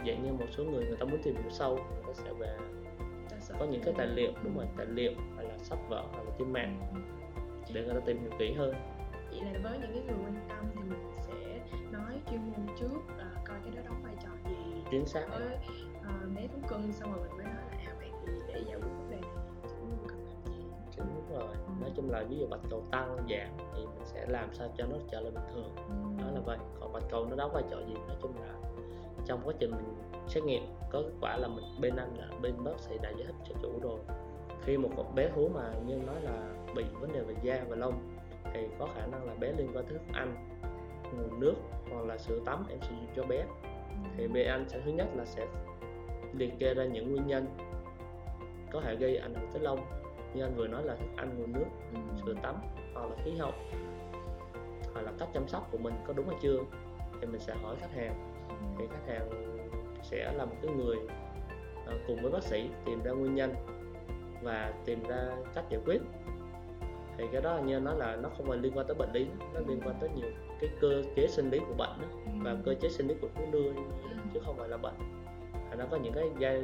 dạng 0.06 0.24
như 0.24 0.32
một 0.34 0.46
số 0.58 0.64
người 0.64 0.86
người 0.86 0.98
ta 0.98 1.06
muốn 1.06 1.22
tìm 1.24 1.36
hiểu 1.36 1.50
sâu 1.50 1.76
người 1.76 2.04
ta 2.08 2.14
sẽ 2.14 2.34
về 2.40 2.58
Có 3.60 3.66
những 3.66 3.82
cái 3.86 3.94
tài 3.98 4.08
liệu 4.08 4.32
đúng 4.44 4.58
rồi 4.58 4.66
tài 4.78 4.86
liệu 4.86 5.12
hay 5.36 5.46
là 5.46 5.58
sách 5.58 5.80
vở 5.90 6.04
hoặc 6.12 6.24
là 6.24 6.32
trên 6.40 6.54
mạng 6.54 6.80
để 7.74 7.84
người 7.84 7.94
ta 7.94 8.00
tìm 8.06 8.22
hiểu 8.22 8.32
kỹ 8.40 8.54
hơn. 8.54 8.74
Vậy 9.30 9.40
là 9.54 9.60
với 9.64 9.80
những 9.80 9.92
cái 9.94 10.04
người 10.04 10.26
quan 10.26 10.36
tâm 10.50 10.66
thì 10.76 10.82
mình 10.90 11.12
sẽ 11.28 11.60
nói 11.92 12.14
chuyên 12.30 12.40
môn 12.42 12.76
trước 12.80 13.00
à, 13.18 13.30
coi 13.46 13.58
cái 13.64 13.76
đó 13.76 13.82
đóng 13.86 14.04
vai 14.04 14.16
trò 14.24 14.30
gì. 14.50 14.84
Chính 14.92 15.06
xác. 15.06 15.26
Với 15.30 15.58
à, 16.04 16.12
bé 16.36 16.48
thú 16.48 16.60
cưng 16.70 16.94
xong 16.94 17.14
rồi 17.14 17.28
mình 17.28 17.38
mới 17.38 17.46
nói 17.46 17.56
là 17.56 17.78
à 17.86 17.96
vậy 18.00 18.10
thì 18.26 18.32
để 18.48 18.64
giải 18.68 18.76
quyết 18.76 18.90
vấn 18.98 19.10
đề 19.10 19.16
này 19.16 19.32
thì 19.64 19.70
chúng 19.80 19.90
mình 19.90 20.08
cần 20.08 20.26
làm 20.26 20.46
gì? 20.46 20.64
Chính 20.92 21.38
rồi. 21.40 21.56
Nói 21.82 21.92
chung 21.96 22.10
là 22.10 22.24
ví 22.30 22.38
dụ 22.38 22.48
bạch 22.48 22.62
cầu 22.70 22.84
tăng 22.92 23.16
giảm 23.18 23.68
thì 23.76 23.86
mình 23.86 24.06
sẽ 24.06 24.26
làm 24.28 24.54
sao 24.54 24.74
cho 24.78 24.86
nó 24.86 24.98
trở 25.12 25.20
lại 25.20 25.32
bình 25.32 25.44
thường. 25.54 25.76
Ừ. 25.76 26.24
đó 26.24 26.32
là 26.34 26.40
vậy. 26.46 26.58
Còn 26.80 26.94
bạch 26.94 27.04
cầu 27.12 27.26
nó 27.26 27.36
đóng 27.36 27.52
vai 27.54 27.64
trò 27.72 27.78
gì? 27.88 27.94
Nói 28.08 28.18
chung 28.22 28.32
là 28.42 28.54
trong 29.26 29.42
quá 29.46 29.54
trình 29.60 29.72
mình 29.72 29.96
xét 30.28 30.44
nghiệm 30.44 30.64
có 30.92 31.02
kết 31.02 31.14
quả 31.22 31.38
là 31.38 31.48
mình 31.48 31.66
bên 31.82 31.96
anh 31.96 32.18
là 32.18 32.28
bên 32.42 32.64
bác 32.64 32.80
sĩ 32.80 32.98
đã 33.02 33.10
giải 33.10 33.26
thích 33.28 33.36
cho 33.50 33.56
chủ 33.62 33.80
rồi. 33.82 34.00
Khi 34.64 34.78
một 34.78 34.90
bé 35.16 35.30
thú 35.36 35.50
mà 35.54 35.74
như 35.86 35.96
nói 35.96 36.22
là 36.22 36.54
bị 36.76 36.84
vấn 37.00 37.14
đề 37.14 37.22
về 37.22 37.36
da 37.42 37.64
và 37.70 37.76
lông 37.76 38.18
thì 38.54 38.68
có 38.80 38.88
khả 38.96 39.06
năng 39.06 39.26
là 39.26 39.34
bé 39.34 39.52
liên 39.58 39.72
quan 39.74 39.88
thức 39.88 40.02
ăn 40.14 40.36
nguồn 41.14 41.40
nước 41.40 41.54
hoặc 41.92 42.06
là 42.06 42.18
sữa 42.18 42.40
tắm 42.46 42.66
em 42.70 42.80
sử 42.82 42.96
dụng 42.96 43.08
cho 43.16 43.24
bé. 43.24 43.46
Thì 44.18 44.28
bên 44.28 44.48
anh 44.48 44.66
sẽ 44.70 44.82
thứ 44.86 44.92
nhất 44.92 45.08
là 45.16 45.26
sẽ 45.26 45.48
liệt 46.34 46.54
kê 46.60 46.74
ra 46.74 46.86
những 46.86 47.12
nguyên 47.12 47.28
nhân 47.28 47.46
có 48.72 48.82
thể 48.82 48.96
gây 48.96 49.18
ảnh 49.18 49.34
hưởng 49.34 49.50
tới 49.54 49.62
lông. 49.62 49.80
Như 50.34 50.44
anh 50.44 50.56
vừa 50.56 50.68
nói 50.68 50.84
là 50.84 50.96
thức 50.96 51.08
ăn 51.16 51.40
nguồn 51.40 51.54
nước 51.54 51.66
Ừ. 51.94 52.00
sữa 52.26 52.34
tắm 52.44 52.56
hoặc 52.94 53.06
là 53.10 53.16
khí 53.24 53.32
hậu 53.32 53.52
hoặc 54.94 55.02
là 55.02 55.12
cách 55.20 55.30
chăm 55.34 55.48
sóc 55.48 55.68
của 55.72 55.78
mình 55.78 55.94
có 56.08 56.14
đúng 56.14 56.28
hay 56.28 56.38
chưa 56.42 56.60
thì 57.22 57.28
mình 57.28 57.40
sẽ 57.40 57.54
hỏi 57.64 57.76
khách 57.80 57.92
hàng 57.96 58.35
thì 58.78 58.86
khách 58.92 59.14
hàng 59.14 59.30
sẽ 60.04 60.34
là 60.34 60.46
một 60.46 60.56
cái 60.62 60.72
người 60.72 60.98
ờ, 61.86 61.94
cùng 62.08 62.22
với 62.22 62.32
bác 62.32 62.44
sĩ 62.44 62.70
tìm 62.86 63.04
ra 63.04 63.12
nguyên 63.12 63.36
nhân 63.36 63.54
và 64.44 64.74
tìm 64.86 65.04
ra 65.08 65.30
cách 65.54 65.66
giải 65.70 65.82
quyết. 65.86 66.02
Thì 67.18 67.24
cái 67.32 67.42
đó 67.42 67.60
như 67.66 67.80
nói 67.80 67.96
là 67.98 68.16
nó 68.16 68.30
không 68.38 68.46
phải 68.48 68.58
liên 68.58 68.72
quan 68.76 68.88
tới 68.88 68.96
bệnh 68.96 69.12
lý 69.14 69.28
nó 69.54 69.60
liên 69.68 69.80
quan 69.86 69.96
tới 70.00 70.10
nhiều 70.16 70.30
cái 70.60 70.70
cơ 70.82 71.04
chế 71.16 71.28
sinh 71.28 71.50
lý 71.50 71.60
của 71.60 71.74
bệnh 71.78 72.02
đó, 72.02 72.08
Ừ. 72.26 72.32
và 72.44 72.56
cơ 72.66 72.74
chế 72.82 72.90
sinh 72.90 73.08
lý 73.08 73.16
của 73.22 73.28
thú 73.36 73.42
nuôi 73.52 73.74
chứ 74.34 74.40
không 74.46 74.56
phải 74.58 74.70
là 74.70 74.78
bệnh. 74.78 74.96
Nó 75.78 75.86
có 75.92 75.98
những 75.98 76.14
cái 76.14 76.30
giai 76.40 76.62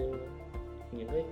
những 0.91 1.07
cái 1.11 1.23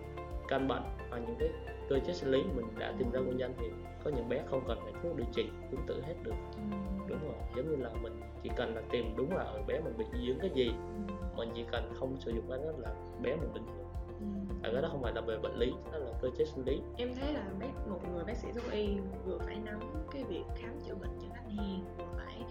căn 0.50 0.68
bệnh 0.68 0.84
và 1.12 1.18
những 1.18 1.36
cái 1.40 1.50
cơ 1.90 2.00
chế 2.06 2.14
sinh 2.14 2.32
lý 2.32 2.44
mình 2.56 2.66
đã 2.80 2.94
tìm 3.00 3.12
ra 3.12 3.20
nguyên 3.20 3.38
nhân 3.38 3.54
thì 3.58 3.66
có 4.04 4.12
những 4.16 4.30
bé 4.30 4.44
không 4.50 4.62
cần 4.68 4.78
phải 4.84 4.94
thuốc 5.04 5.18
điều 5.18 5.28
trị 5.34 5.50
cũng 5.72 5.80
tự 5.88 6.02
hết 6.02 6.14
được 6.24 6.34
Ừ. 6.56 6.62
đúng 7.08 7.20
rồi 7.24 7.34
giống 7.56 7.70
như 7.70 7.76
là 7.84 7.90
mình 8.02 8.20
chỉ 8.44 8.50
cần 8.56 8.76
là 8.76 8.82
tìm 8.92 9.14
đúng 9.18 9.32
là 9.36 9.44
ở 9.44 9.62
bé 9.68 9.80
mình 9.80 9.94
bị 9.98 10.06
dưỡng 10.28 10.40
cái 10.40 10.50
gì 10.54 10.68
Ừ. 11.08 11.14
mình 11.36 11.50
chỉ 11.56 11.66
cần 11.72 11.94
không 12.00 12.18
sử 12.20 12.32
dụng 12.32 12.46
cái 12.50 12.58
đó 12.58 12.72
là 12.78 12.94
bé 13.22 13.36
mình 13.36 13.54
bình 13.54 13.64
thường 13.66 13.86
Ừ. 14.20 14.26
ở 14.64 14.74
cái 14.74 14.82
đó 14.82 14.90
không 14.92 15.02
phải 15.04 15.14
là 15.14 15.22
về 15.22 15.38
bệnh 15.38 15.56
lý 15.56 15.72
đó 15.92 15.98
là 15.98 16.12
cơ 16.22 16.28
chế 16.38 16.46
sinh 16.46 16.66
lý 16.66 16.82
em 16.98 17.10
thấy 17.22 17.34
là 17.34 17.44
bác 17.60 17.88
một 17.88 18.00
người 18.14 18.24
bác 18.24 18.38
sĩ 18.38 18.48
thú 18.52 18.62
y 18.72 18.98
vừa 19.26 19.38
phải 19.38 19.56
nắm 19.66 19.80
cái 20.12 20.24
việc 20.24 20.44
khám 20.58 20.72
chữa 20.88 20.96
bệnh 20.96 21.20
cho 21.22 21.28
khách 21.36 21.50
hàng 21.58 21.82
vừa 21.98 22.06
phải 22.18 22.44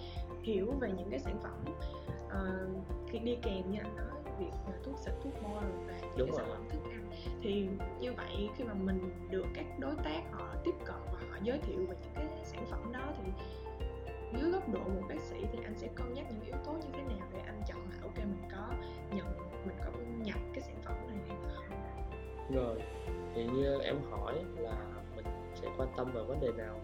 hiểu 0.43 0.73
về 0.81 0.93
những 0.99 1.11
cái 1.11 1.19
sản 1.19 1.39
phẩm 1.43 1.75
ờ, 2.31 2.69
khi 3.09 3.19
đi 3.19 3.37
kèm 3.43 3.71
như 3.71 3.79
anh 3.83 3.97
nói 3.97 4.07
việc 4.39 4.51
thuốc 4.85 4.99
xịt 4.99 5.15
thuốc 5.25 5.33
bôi 5.43 5.63
và 5.87 5.93
những 6.01 6.17
Đúng 6.19 6.29
cái 6.29 6.37
sản 6.37 6.47
rồi. 6.49 6.57
phẩm 6.57 6.69
thức 6.71 6.91
ăn 6.91 7.11
thì 7.43 7.69
như 8.01 8.13
vậy 8.13 8.49
khi 8.57 8.65
mà 8.65 8.75
mình 8.75 9.29
được 9.31 9.47
các 9.55 9.65
đối 9.79 9.95
tác 9.95 10.23
họ 10.33 10.55
tiếp 10.65 10.75
cận 10.85 10.97
và 11.13 11.19
họ 11.31 11.37
giới 11.43 11.59
thiệu 11.59 11.79
về 11.89 11.97
những 12.03 12.13
cái 12.15 12.27
sản 12.45 12.67
phẩm 12.71 12.93
đó 12.93 13.13
thì 13.17 13.33
dưới 14.41 14.51
góc 14.51 14.69
độ 14.69 14.81
một 14.81 15.03
bác 15.09 15.21
sĩ 15.21 15.37
thì 15.53 15.59
anh 15.65 15.75
sẽ 15.79 15.89
cân 15.95 16.15
nhắc 16.15 16.27
những 16.31 16.45
yếu 16.45 16.57
tố 16.67 16.73
như 16.73 16.89
thế 16.93 17.03
nào 17.03 17.27
để 17.33 17.41
anh 17.47 17.63
chọn 17.69 17.79
là 17.91 17.97
ok 18.03 18.17
mình 18.19 18.43
có 18.53 18.69
nhận 19.17 19.27
mình 19.67 19.77
có 19.85 19.91
nhập 20.25 20.39
cái 20.55 20.63
sản 20.63 20.77
phẩm 20.85 20.97
này 21.09 21.17
hay 21.29 21.37
không 21.57 21.79
rồi 22.55 22.83
thì 23.35 23.45
như 23.47 23.79
em 23.81 23.97
hỏi 24.11 24.35
là 24.57 24.77
mình 25.17 25.25
sẽ 25.55 25.69
quan 25.77 25.89
tâm 25.97 26.11
về 26.15 26.23
vấn 26.23 26.41
đề 26.41 26.49
nào 26.57 26.81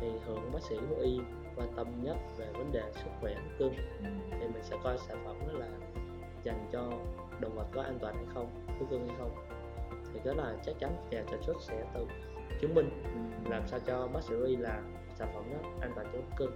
thì 0.00 0.06
thường 0.26 0.50
bác 0.52 0.62
sĩ 0.62 0.76
thú 0.88 0.94
y 1.02 1.20
quan 1.56 1.68
tâm 1.76 1.86
nhất 2.02 2.16
về 2.36 2.46
vấn 2.52 2.72
đề 2.72 2.82
sức 2.94 3.10
khỏe 3.20 3.34
thú 3.34 3.50
cưng 3.58 3.74
Ừ. 4.04 4.06
thì 4.30 4.48
mình 4.48 4.62
sẽ 4.62 4.76
coi 4.84 4.98
sản 4.98 5.22
phẩm 5.24 5.36
đó 5.46 5.52
là 5.58 5.68
dành 6.44 6.68
cho 6.72 6.90
động 7.40 7.56
vật 7.56 7.66
có 7.72 7.82
an 7.82 7.98
toàn 8.00 8.14
hay 8.14 8.24
không 8.34 8.50
thú 8.78 8.86
cưng 8.90 9.08
hay 9.08 9.16
không 9.18 9.30
thì 10.14 10.20
đó 10.24 10.32
là 10.34 10.56
chắc 10.66 10.74
chắn 10.78 10.96
nhà 11.10 11.24
sản 11.30 11.42
xuất 11.42 11.56
sẽ 11.60 11.84
tự 11.94 12.06
chứng 12.60 12.74
minh 12.74 12.90
Ừ. 13.44 13.50
làm 13.50 13.62
sao 13.66 13.80
cho 13.86 14.08
bác 14.12 14.22
sĩ 14.22 14.34
thú 14.34 14.44
y 14.44 14.56
là 14.56 14.82
sản 15.14 15.28
phẩm 15.34 15.44
đó 15.52 15.68
an 15.80 15.92
toàn 15.94 16.06
cho 16.12 16.18
thú 16.18 16.24
cưng 16.36 16.50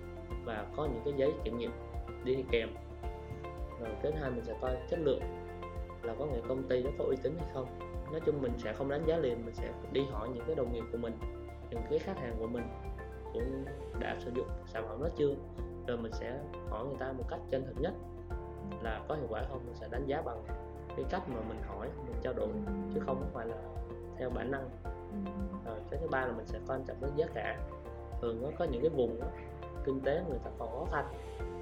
và 0.45 0.67
có 0.77 0.87
những 0.87 1.03
cái 1.05 1.15
giấy 1.17 1.33
kiểm 1.45 1.59
nghiệm 1.59 1.71
đi 2.25 2.45
kèm. 2.51 2.69
Rồi 3.81 3.89
thứ 4.03 4.11
hai 4.21 4.31
mình 4.31 4.45
sẽ 4.45 4.55
coi 4.61 4.77
chất 4.91 4.99
lượng 5.01 5.21
là 6.03 6.15
có 6.19 6.27
người 6.27 6.41
công 6.49 6.69
ty 6.69 6.83
đó 6.83 6.91
có 6.99 7.05
uy 7.05 7.17
tín 7.23 7.37
hay 7.39 7.49
không. 7.55 7.67
Nói 8.13 8.21
chung 8.27 8.43
mình 8.43 8.53
sẽ 8.59 8.73
không 8.73 8.89
đánh 8.89 9.05
giá 9.07 9.17
liền 9.17 9.45
mình 9.45 9.55
sẽ 9.55 9.73
đi 9.93 10.05
hỏi 10.11 10.29
những 10.35 10.45
cái 10.47 10.55
đồng 10.55 10.73
nghiệp 10.73 10.85
của 10.93 10.99
mình 10.99 11.19
những 11.71 11.83
cái 11.91 11.99
khách 11.99 12.19
hàng 12.19 12.37
của 12.39 12.47
mình 12.47 12.65
cũng 13.33 13.65
đã 14.01 14.17
sử 14.19 14.31
dụng 14.35 14.47
sản 14.67 14.85
phẩm 14.89 15.03
đó 15.03 15.09
chưa 15.17 15.35
rồi 15.87 15.97
mình 15.97 16.13
sẽ 16.13 16.39
hỏi 16.71 16.85
người 16.87 16.97
ta 16.99 17.13
một 17.13 17.25
cách 17.29 17.41
chân 17.51 17.65
thực 17.67 17.81
nhất 17.81 17.93
là 18.85 19.01
có 19.09 19.15
hiệu 19.15 19.27
quả 19.29 19.43
không 19.51 19.67
mình 19.67 19.75
sẽ 19.75 19.89
đánh 19.91 20.07
giá 20.07 20.23
bằng 20.23 20.43
cái 20.97 21.05
cách 21.11 21.29
mà 21.29 21.41
mình 21.49 21.63
hỏi 21.67 21.89
mình 22.07 22.17
trao 22.23 22.33
đổi 22.33 22.49
chứ 22.95 23.01
không 23.07 23.31
phải 23.33 23.47
là 23.47 23.57
theo 24.19 24.31
bản 24.31 24.51
năng. 24.51 24.71
Ừ. 24.85 25.31
rồi 25.67 25.79
cái 25.91 26.01
thứ 26.03 26.09
ba 26.09 26.27
là 26.27 26.33
mình 26.33 26.47
sẽ 26.47 26.59
quan 26.67 26.85
trọng 26.85 26.97
đến 27.01 27.11
giá 27.17 27.27
cả. 27.35 27.59
Thường 28.23 28.43
nó 28.43 28.49
có 28.59 28.65
những 28.65 28.83
cái 28.83 28.91
vùng 28.91 29.21
á, 29.21 29.29
kinh 29.85 30.01
tế 30.01 30.23
người 30.29 30.39
ta 30.45 30.51
còn 30.59 30.71
khó 30.71 30.87
khăn 30.93 31.05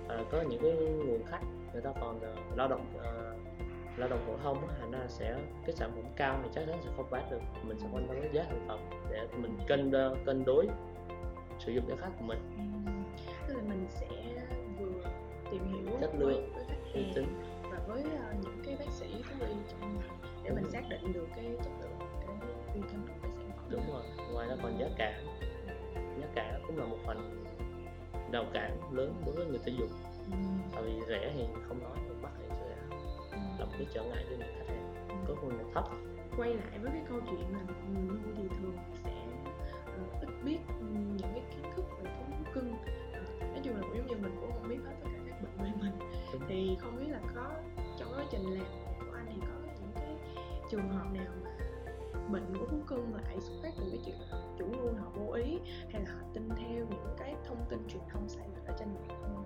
à, 0.09 0.25
có 0.31 0.43
những 0.43 0.63
cái 0.63 0.73
nguồn 0.73 1.25
khách 1.27 1.43
người 1.73 1.83
ta 1.83 1.93
còn 2.01 2.21
ờ, 2.21 2.35
lao 2.57 2.69
động 2.69 2.87
ờ, 3.03 3.35
lao 3.97 4.09
động 4.09 4.19
phổ 4.27 4.37
thông 4.43 4.69
thành 4.81 4.91
ra 4.91 4.99
sẽ 5.09 5.39
cái 5.67 5.73
sản 5.77 5.91
phẩm 5.95 6.05
cao 6.17 6.41
thì 6.43 6.49
chắc 6.55 6.65
chắn 6.67 6.79
sẽ 6.85 6.91
không 6.97 7.07
bán 7.11 7.31
được. 7.31 7.41
Mình 7.63 7.79
sẽ 7.81 7.87
quan 7.93 8.07
tâm 8.09 8.23
đến 8.23 8.33
giá 8.33 8.45
sản 8.49 8.65
phẩm 8.69 8.79
để 9.11 9.27
mình 9.37 9.59
cân 9.69 9.91
đo- 9.91 10.15
cân 10.27 10.45
đối 10.45 10.67
sử 11.59 11.73
dụng 11.73 11.85
cho 11.89 11.97
khách 11.97 12.11
của 12.19 12.25
mình. 12.25 12.39
Ừm, 12.57 13.05
tức 13.49 13.55
là 13.55 13.63
mình 13.69 13.87
sẽ 13.89 14.07
vừa 14.79 15.11
tìm 15.51 15.63
hiểu 15.73 15.99
Chất 16.01 16.11
lượng, 16.15 16.53
với 16.55 16.65
uy 16.95 17.05
tín 17.15 17.25
và 17.71 17.79
với 17.87 18.03
ờ, 18.03 18.35
những 18.43 18.63
cái 18.65 18.77
bác 18.77 18.93
sĩ 18.93 19.07
thú 19.07 19.47
y 19.47 19.55
trong 19.69 19.81
ngành 19.81 20.19
để 20.45 20.51
mình 20.51 20.71
xác 20.71 20.83
định 20.91 21.13
được 21.13 21.27
cái 21.37 21.57
chất 21.59 21.73
lượng 21.81 21.99
cái 22.21 22.51
uy 22.75 22.81
tín 22.81 23.01
của 23.09 23.15
cái 23.23 23.31
sản 23.37 23.51
phẩm 23.57 23.65
đúng 23.71 23.93
rồi 23.93 24.03
ngoài 24.33 24.49
ra 24.49 24.57
còn 24.63 24.79
giá 24.79 24.87
cả. 24.97 25.21
Giá 26.21 26.27
cả 26.35 26.59
cũng 26.67 26.79
là 26.79 26.85
một 26.85 26.99
phần 27.07 27.45
rào 28.33 28.45
cản 28.53 28.93
lớn 28.93 29.15
đối 29.27 29.35
với 29.35 29.47
người 29.47 29.59
tiêu 29.65 29.75
dùng. 29.79 29.91
Ừm, 30.33 30.59
tại 30.73 30.83
vì 30.83 30.93
rẻ 31.09 31.33
thì 31.35 31.45
không 31.69 31.83
nói 31.83 31.97
nhưng 32.05 32.23
mắc 32.23 32.33
thì 32.39 32.45
sẽ 32.49 32.77
là 33.59 33.65
một 33.65 33.73
cái 33.73 33.87
trở 33.95 34.03
ngại 34.05 34.25
cho 34.31 34.37
những 34.39 34.55
khách 34.59 34.69
hàng. 34.69 35.07
Có 35.29 35.35
thu 35.43 35.49
nhập 35.49 35.67
thấp? 35.75 35.85
Quay 36.37 36.55
lại 36.55 36.79
với 36.79 36.91
cái 36.93 37.03
câu 37.09 37.21
chuyện 37.21 37.53
là 37.53 37.61
người 37.93 38.03
nuôi 38.09 38.19
thì 38.37 38.43
thường 38.49 38.77
sẽ 39.05 39.27
ờ, 39.87 40.21
ít 40.21 40.29
biết 40.45 40.59
trình 48.33 48.45
làm 48.55 48.67
của 49.01 49.13
anh 49.17 49.27
thì 49.35 49.41
có 49.41 49.73
những 49.81 49.93
cái 49.95 50.17
trường 50.71 50.89
hợp 50.89 51.05
nào 51.13 51.33
mà 51.45 51.51
bệnh 52.33 52.59
của 52.59 52.67
thú 52.67 52.77
cưng 52.87 53.15
lại 53.15 53.41
xuất 53.41 53.55
phát 53.63 53.71
từ 53.79 53.85
cái 53.91 54.01
chuyện 54.07 54.17
chủ 54.59 54.65
nuôi 54.83 54.93
họ 54.95 55.11
vô 55.15 55.33
ý 55.33 55.59
hay 55.93 56.03
là 56.03 56.13
họ 56.15 56.21
tin 56.35 56.49
theo 56.49 56.87
những 56.91 57.15
cái 57.19 57.35
thông 57.45 57.65
tin 57.69 57.79
truyền 57.89 58.03
thông 58.13 58.29
sai 58.29 58.49
lệch 58.55 58.67
ở 58.67 58.75
trên 58.79 58.89
mạng 58.95 59.19
không? 59.23 59.45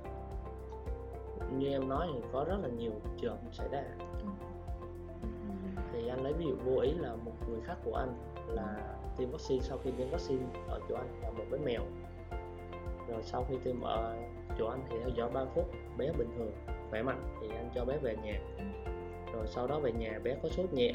như 1.59 1.69
em 1.69 1.88
nói 1.88 2.09
thì 2.14 2.21
có 2.33 2.45
rất 2.45 2.57
là 2.62 2.69
nhiều 2.69 2.93
trường 3.21 3.37
xảy 3.52 3.69
ra 3.69 3.83
Ừ. 3.99 4.28
thì 5.93 6.09
anh 6.09 6.23
lấy 6.23 6.33
ví 6.33 6.45
dụ 6.47 6.57
vô 6.64 6.81
ý 6.81 6.93
là 6.93 7.14
một 7.16 7.33
người 7.49 7.61
khác 7.64 7.76
của 7.85 7.95
anh 7.95 8.14
là 8.47 8.97
tiêm 9.16 9.31
vaccine 9.31 9.62
sau 9.62 9.78
khi 9.85 9.90
tiêm 9.90 10.11
vaccine 10.11 10.45
ở 10.69 10.81
chỗ 10.88 10.95
anh 10.95 11.21
là 11.23 11.31
một 11.31 11.45
bé 11.50 11.59
mèo 11.59 11.83
rồi 13.09 13.23
sau 13.23 13.45
khi 13.49 13.57
tiêm 13.64 13.81
ở 13.81 14.16
chỗ 14.59 14.66
anh 14.66 14.81
thì 14.90 14.97
theo 14.99 15.09
dõi 15.09 15.31
3 15.31 15.45
phút 15.55 15.64
bé 15.99 16.12
bình 16.19 16.28
thường 16.37 16.52
khỏe 16.90 17.02
mạnh 17.02 17.23
thì 17.40 17.49
anh 17.57 17.71
cho 17.75 17.85
bé 17.85 17.99
về 17.99 18.16
nhà. 18.16 18.40
Rồi 19.33 19.47
sau 19.47 19.66
đó 19.66 19.81
về 19.81 19.93
nhà 19.93 20.19
bé 20.23 20.37
có 20.43 20.49
sốt 20.49 20.73
nhẹ. 20.73 20.93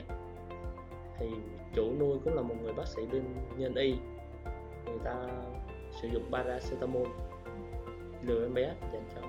Thì 1.19 1.27
chủ 1.74 1.93
nuôi 2.00 2.17
cũng 2.24 2.33
là 2.33 2.41
một 2.41 2.55
người 2.62 2.74
bác 2.74 2.88
sĩ 2.88 3.05
bên 3.12 3.24
nhân 3.57 3.75
y. 3.75 3.95
Người 4.86 5.00
ta 5.03 5.27
sử 6.01 6.07
dụng 6.07 6.24
paracetamol 6.31 7.07
lừa 8.21 8.45
em 8.45 8.53
bé 8.53 8.74
dành 8.93 9.05
cho 9.15 9.21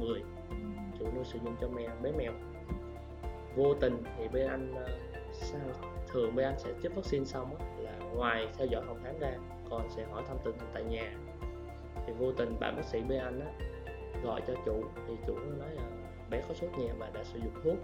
người 0.00 0.22
chủ 0.98 1.04
nuôi 1.14 1.24
sử 1.24 1.38
dụng 1.44 1.56
cho 1.60 1.68
mèo 1.68 1.90
bé 2.02 2.12
mèo. 2.12 2.32
Vô 3.56 3.74
tình 3.74 4.02
thì 4.18 4.28
bên 4.28 4.46
anh 4.46 4.74
ờ, 4.74 4.98
sao 5.32 5.60
thường 6.08 6.34
bên 6.34 6.46
anh 6.46 6.58
sẽ 6.58 6.70
chích 6.82 6.94
vaccine 6.94 7.24
xong 7.24 7.56
á, 7.58 7.66
là 7.78 7.98
ngoài 8.14 8.48
theo 8.58 8.66
dõi 8.66 8.82
phòng 8.86 8.98
khám 9.04 9.18
ra 9.18 9.32
còn 9.70 9.90
sẽ 9.90 10.04
hỏi 10.04 10.22
thăm 10.28 10.36
tình 10.44 10.58
hình 10.58 10.70
tại 10.74 10.84
nhà. 10.84 11.14
Thì 12.06 12.12
vô 12.12 12.32
tình 12.32 12.56
bạn 12.60 12.76
bác 12.76 12.84
sĩ 12.84 13.00
bên 13.00 13.18
anh 13.18 13.40
á, 13.40 13.52
gọi 14.24 14.40
cho 14.46 14.54
chủ. 14.64 14.82
Thì 15.08 15.14
chủ 15.26 15.34
nói 15.34 15.70
là 15.74 15.82
bé 16.30 16.42
có 16.48 16.54
sốt 16.54 16.70
nhẹ 16.78 16.88
và 16.98 17.10
đã 17.14 17.24
sử 17.24 17.38
dụng 17.38 17.54
thuốc. 17.64 17.78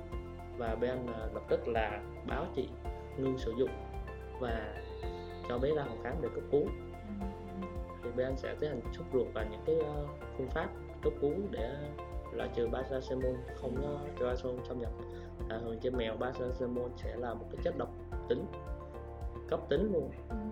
Và 0.59 0.75
bên 0.75 1.07
à, 1.07 1.27
lập 1.35 1.43
tức 1.49 1.69
là 1.69 2.03
báo 2.27 2.47
chị 2.55 2.69
ngưng 3.19 3.39
sử 3.39 3.53
dụng 3.59 3.71
và 4.41 4.75
cho 5.49 5.59
bé 5.59 5.75
ra 5.77 5.85
phòng 5.89 6.03
khám 6.03 6.15
để 6.23 6.29
cấp 6.35 6.45
cứu. 6.51 6.65
Thì 8.03 8.11
bên 8.17 8.37
sẽ 8.37 8.55
tiến 8.61 8.71
hành 8.71 8.81
xúc 8.93 9.07
ruột 9.13 9.27
và 9.35 9.47
những 9.51 9.61
cái 9.67 9.77
à, 9.81 9.95
phương 10.37 10.49
pháp 10.49 10.69
cấp 11.03 11.13
cứu 11.21 11.35
để 11.51 11.75
loại 12.33 12.49
trừ 12.55 12.69
paracetamol 12.73 13.37
không 13.61 13.77
có 13.83 13.99
paracetamol 14.21 14.65
xâm 14.69 14.81
nhập. 14.81 14.91
À, 15.49 15.59
thường 15.61 15.79
trên 15.81 15.97
mèo 15.97 16.17
paracetamol 16.17 16.91
sẽ 16.97 17.17
là 17.17 17.35
một 17.35 17.47
cái 17.51 17.61
chất 17.65 17.79
độc 17.79 17.89
tính 18.29 18.47
cấp 19.49 19.61
tính 19.69 19.93
luôn 19.93 20.11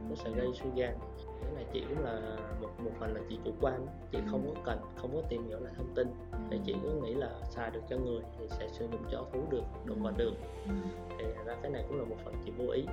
nó 0.09 0.15
sẽ 0.15 0.31
gây 0.31 0.49
suy 0.55 0.71
gan 0.77 0.99
cái 1.43 1.53
này 1.55 1.65
chị 1.73 1.85
cũng 1.89 2.05
là 2.05 2.37
một 2.61 2.69
một 2.79 2.91
phần 2.99 3.15
là 3.15 3.21
chị 3.29 3.39
chủ 3.45 3.51
quan 3.61 3.87
chị 4.13 4.19
không 4.31 4.55
có 4.55 4.61
cần 4.65 4.79
không 4.97 5.11
có 5.15 5.23
tìm 5.29 5.49
hiểu 5.49 5.61
lại 5.61 5.73
thông 5.77 5.95
tin. 5.95 6.09
Thì 6.51 6.61
chị 6.65 6.75
cứ 6.83 7.01
nghĩ 7.03 7.15
là 7.15 7.31
xài 7.51 7.71
được 7.71 7.81
cho 7.89 7.97
người 7.97 8.21
thì 8.39 8.47
sẽ 8.49 8.69
sử 8.69 8.87
dụng 8.93 9.03
cho 9.11 9.25
thú 9.33 9.41
được 9.51 9.63
động 9.85 10.03
vật 10.03 10.13
được. 10.17 10.33
Thì 11.19 11.25
thật 11.37 11.43
ra 11.47 11.57
cái 11.63 11.71
này 11.71 11.85
cũng 11.89 11.99
là 11.99 12.05
một 12.05 12.17
phần 12.25 12.35
chị 12.45 12.53
vô 12.59 12.73
ý. 12.73 12.85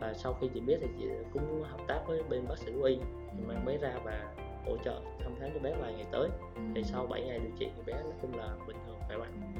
Và 0.00 0.14
sau 0.14 0.34
khi 0.40 0.48
chị 0.54 0.60
biết 0.60 0.78
thì 0.80 0.88
chị 0.98 1.06
cũng 1.32 1.62
hợp 1.62 1.80
tác 1.88 2.00
với 2.06 2.22
bên 2.22 2.48
bác 2.48 2.58
sĩ 2.58 2.72
thú 2.72 2.82
y 2.82 2.98
mang 3.46 3.64
bé 3.66 3.76
ra 3.76 3.94
và 4.04 4.34
hỗ 4.66 4.76
trợ 4.84 5.00
thăm 5.20 5.34
khám 5.40 5.50
cho 5.54 5.60
bé 5.60 5.74
vài 5.80 5.92
ngày 5.92 6.06
tới. 6.12 6.28
Thì 6.74 6.84
sau 6.84 7.06
7 7.06 7.22
ngày 7.22 7.38
điều 7.38 7.52
trị 7.58 7.68
thì 7.76 7.82
bé 7.86 7.92
nói 7.92 8.12
chung 8.22 8.36
là 8.36 8.56
bình 8.66 8.76
thường 8.86 8.96
khỏe 9.06 9.16
mạnh. 9.16 9.54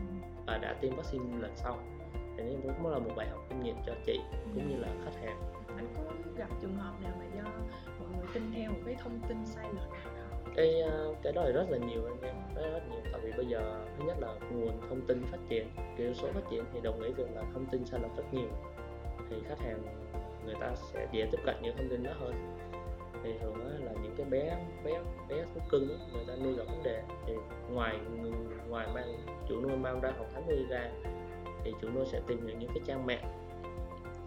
Và 0.47 0.59
đã 0.59 0.77
tiêm 0.81 0.97
vaccine 0.97 1.25
lần 1.39 1.53
sau 1.57 1.79
thì 2.37 2.43
đây 2.43 2.57
cũng 2.63 2.87
là 2.87 2.99
một 2.99 3.11
bài 3.17 3.29
học 3.29 3.41
kinh 3.49 3.63
nghiệm 3.63 3.77
cho 3.87 3.93
chị 4.07 4.21
cũng 4.55 4.69
như 4.69 4.77
là 4.77 4.89
khách 5.05 5.21
hàng. 5.21 5.41
Anh 5.77 5.87
có 5.97 6.13
gặp 6.37 6.49
trường 6.61 6.77
hợp 6.77 6.93
nào 7.03 7.13
mà 7.19 7.25
do 7.37 7.51
mọi 8.01 8.09
người 8.17 8.27
tin 8.35 8.53
theo 8.55 8.71
một 8.71 8.81
cái 8.87 8.97
thông 9.03 9.21
tin 9.29 9.47
sai 9.47 9.65
lệch 9.65 9.91
nào 9.91 10.15
đó 10.17 10.23
cái 10.57 10.81
ờ, 10.81 11.15
cái 11.23 11.33
đó 11.33 11.43
thì 11.47 11.53
rất 11.53 11.71
là 11.71 11.79
nhiều 11.79 12.05
anh 12.05 12.21
em 12.23 12.35
rất, 12.55 12.71
rất 12.73 12.83
nhiều. 12.91 13.01
Tại 13.13 13.21
vì 13.25 13.33
bây 13.37 13.47
giờ 13.47 13.87
thứ 13.99 14.05
nhất 14.07 14.17
là 14.21 14.35
nguồn 14.51 14.81
thông 14.89 15.01
tin 15.01 15.23
phát 15.31 15.39
triển 15.49 15.71
thuật 15.97 16.17
số 16.17 16.29
phát 16.33 16.51
triển 16.51 16.65
thì 16.73 16.81
đồng 16.81 17.01
ý 17.01 17.13
việc 17.13 17.31
là 17.35 17.43
thông 17.55 17.67
tin 17.67 17.85
sai 17.85 18.01
lệch 18.01 18.17
rất 18.17 18.35
nhiều. 18.35 18.49
Thì 19.31 19.37
khách 19.49 19.59
hàng 19.59 19.83
người 20.45 20.55
ta 20.61 20.75
sẽ 20.75 21.07
dễ 21.13 21.29
tiếp 21.33 21.39
cận 21.45 21.57
những 21.63 21.77
thông 21.77 21.89
tin 21.89 22.03
đó 22.03 22.13
hơn. 22.21 22.35
Thì 23.25 23.31
thường 23.41 23.55
là 23.85 23.93
những 24.03 24.15
cái 24.17 24.27
bé 24.27 24.57
bé 24.85 25.01
bé 25.29 25.45
thú 25.55 25.61
cưng 25.69 25.89
á, 25.89 26.07
người 26.15 26.25
ta 26.29 26.37
nuôi 26.45 26.55
gặp 26.55 26.65
vấn 26.67 26.83
đề. 26.83 27.03
Thì 27.27 27.35
ngoài 27.71 27.99
ngoài 28.69 28.89
mang 28.95 29.17
chủ 29.49 29.61
nuôi 29.61 29.77
mang 29.77 30.01
ra 30.01 30.13
phòng 30.19 30.29
khám 30.35 30.43
nuôi 30.49 30.67
ra 30.71 30.91
thì 31.65 31.73
chủ 31.81 31.89
nuôi 31.95 32.05
sẽ 32.07 32.21
tìm 32.27 32.47
hiểu 32.47 32.57
những 32.59 32.69
cái 32.69 32.81
trang 32.87 33.07
mạng. 33.07 33.25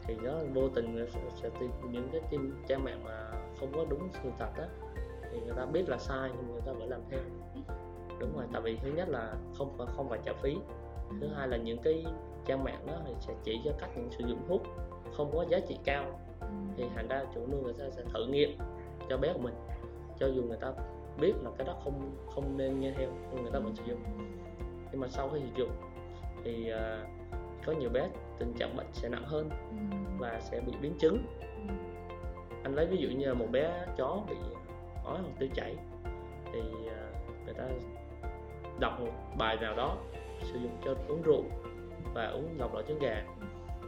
Thì 0.07 0.15
đó 0.23 0.39
vô 0.53 0.69
tình 0.69 1.07
sẽ, 1.13 1.19
sẽ 1.35 1.49
tìm 1.59 1.71
những 1.91 2.09
cái 2.11 2.21
tin 2.29 2.51
trang 2.67 2.83
mạng 2.83 3.03
mà 3.03 3.31
không 3.59 3.71
có 3.75 3.85
đúng 3.89 4.09
sự 4.23 4.29
thật 4.39 4.49
á 4.57 4.67
thì 5.31 5.41
người 5.45 5.55
ta 5.57 5.65
biết 5.65 5.89
là 5.89 5.97
sai 5.97 6.29
nhưng 6.35 6.51
người 6.51 6.61
ta 6.65 6.71
vẫn 6.71 6.89
làm 6.89 7.01
theo. 7.09 7.19
Đúng 8.19 8.35
rồi 8.35 8.45
tại 8.53 8.61
vì 8.61 8.77
thứ 8.77 8.91
nhất 8.95 9.09
là 9.09 9.35
không 9.57 9.75
phải 9.77 9.87
không 9.95 10.09
phải 10.09 10.19
trả 10.25 10.33
phí. 10.33 10.57
Thứ 11.21 11.27
hai 11.27 11.47
là 11.47 11.57
những 11.57 11.77
cái 11.83 12.05
trang 12.45 12.63
mạng 12.63 12.85
đó 12.87 12.93
thì 13.07 13.13
sẽ 13.19 13.33
chỉ 13.43 13.61
cho 13.65 13.71
cách 13.79 13.89
những 13.95 14.11
sử 14.11 14.27
dụng 14.27 14.39
thuốc 14.47 14.61
không 15.13 15.31
có 15.35 15.45
giá 15.49 15.59
trị 15.59 15.77
cao. 15.83 16.19
Thì 16.77 16.83
thành 16.95 17.07
ra 17.07 17.25
chủ 17.35 17.47
nuôi 17.51 17.61
người 17.63 17.73
ta 17.73 17.85
sẽ 17.89 18.03
thử 18.13 18.25
nghiệm 18.25 18.57
cho 19.09 19.17
bé 19.17 19.33
của 19.33 19.39
mình. 19.39 19.55
Cho 20.19 20.27
dù 20.27 20.43
người 20.43 20.57
ta 20.57 20.73
biết 21.19 21.33
là 21.43 21.51
cái 21.57 21.67
đó 21.67 21.73
không 21.83 22.11
không 22.35 22.57
nên 22.57 22.79
nghe 22.79 22.93
theo 22.97 23.09
nhưng 23.33 23.43
người 23.43 23.51
ta 23.51 23.59
vẫn 23.59 23.75
sử 23.75 23.83
dụng. 23.87 23.99
Nhưng 24.91 25.01
mà 25.01 25.07
sau 25.07 25.29
khi 25.29 25.39
sử 25.39 25.49
dụng 25.55 25.69
thì 26.43 26.69
à, 26.69 27.05
có 27.65 27.73
nhiều 27.73 27.89
bé 27.89 28.09
tình 28.39 28.53
trạng 28.53 28.77
bệnh 28.77 28.87
sẽ 28.93 29.09
nặng 29.09 29.23
hơn 29.25 29.49
và 30.19 30.39
sẽ 30.39 30.61
bị 30.61 30.73
biến 30.81 30.93
chứng. 30.99 31.25
Anh 32.63 32.75
lấy 32.75 32.85
ví 32.85 32.97
dụ 32.97 33.09
như 33.09 33.33
một 33.33 33.47
bé 33.51 33.85
chó 33.97 34.21
bị 34.29 34.35
ói 35.05 35.17
hoặc 35.21 35.33
tiêu 35.39 35.49
chảy 35.53 35.75
thì 36.53 36.61
à, 36.89 37.01
người 37.45 37.53
ta 37.53 37.63
đọc 38.79 38.99
một 38.99 39.11
bài 39.37 39.57
nào 39.61 39.75
đó 39.75 39.97
sử 40.41 40.59
dụng 40.59 40.77
cho 40.85 40.95
uống 41.07 41.21
rượu 41.21 41.43
và 42.13 42.27
uống 42.27 42.57
độc 42.57 42.73
loại 42.73 42.85
trứng 42.87 42.99
gà. 42.99 43.23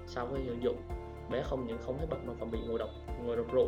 Sau 0.05 0.27
khi 0.27 0.43
sử 0.47 0.55
dụng 0.61 0.77
bé 1.31 1.41
không 1.43 1.67
những 1.67 1.77
không 1.81 1.97
thấy 1.97 2.07
bệnh 2.07 2.27
mà 2.27 2.33
còn 2.39 2.51
bị 2.51 2.59
ngộ 2.67 2.77
độc 2.77 2.89
ngộ 3.25 3.35
độc 3.35 3.51
rượu. 3.51 3.67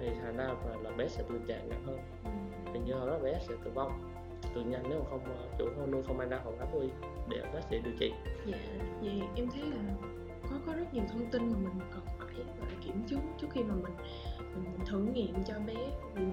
Thì 0.00 0.06
thành 0.22 0.36
ra 0.36 0.44
là, 0.44 0.76
là 0.82 0.90
bé 0.96 1.08
sẽ 1.08 1.22
tình 1.28 1.46
trạng 1.46 1.68
nặng 1.68 1.82
hơn. 1.86 1.98
Thì 2.72 2.80
như 2.80 2.92
đó 2.92 3.18
bé 3.22 3.38
sẽ 3.48 3.54
tử 3.64 3.70
vong 3.74 4.07
thường 4.58 4.70
nhanh 4.70 4.82
nếu 4.88 4.98
mà 4.98 5.04
không 5.10 5.24
ờ, 5.24 5.48
chủ 5.58 5.86
nuôi 5.92 6.02
không 6.06 6.18
mang 6.18 6.28
ra 6.28 6.40
phòng 6.44 6.58
áp 6.58 6.66
thú 6.72 6.82
để 7.28 7.42
bác 7.54 7.60
sĩ 7.70 7.80
điều 7.84 7.94
trị. 7.98 8.12
Dạ 8.46 8.58
vì 9.00 9.22
em 9.36 9.48
thấy 9.50 9.62
là 9.62 9.94
có 10.50 10.56
có 10.66 10.72
rất 10.72 10.94
nhiều 10.94 11.04
thông 11.12 11.26
tin 11.30 11.42
mà 11.52 11.58
mình 11.58 11.88
cần 11.90 12.00
phải 12.18 12.28
gọi 12.36 12.70
là 12.70 12.76
kiểm 12.84 13.02
chứng 13.06 13.20
trước 13.40 13.46
khi 13.50 13.62
mà 13.62 13.74
mình 13.74 13.96
mình, 14.38 14.64
mình 14.64 14.86
thử 14.86 14.98
nghiệm 14.98 15.44
cho 15.44 15.54
bé 15.66 15.74
vì 16.14 16.22
mình 16.22 16.32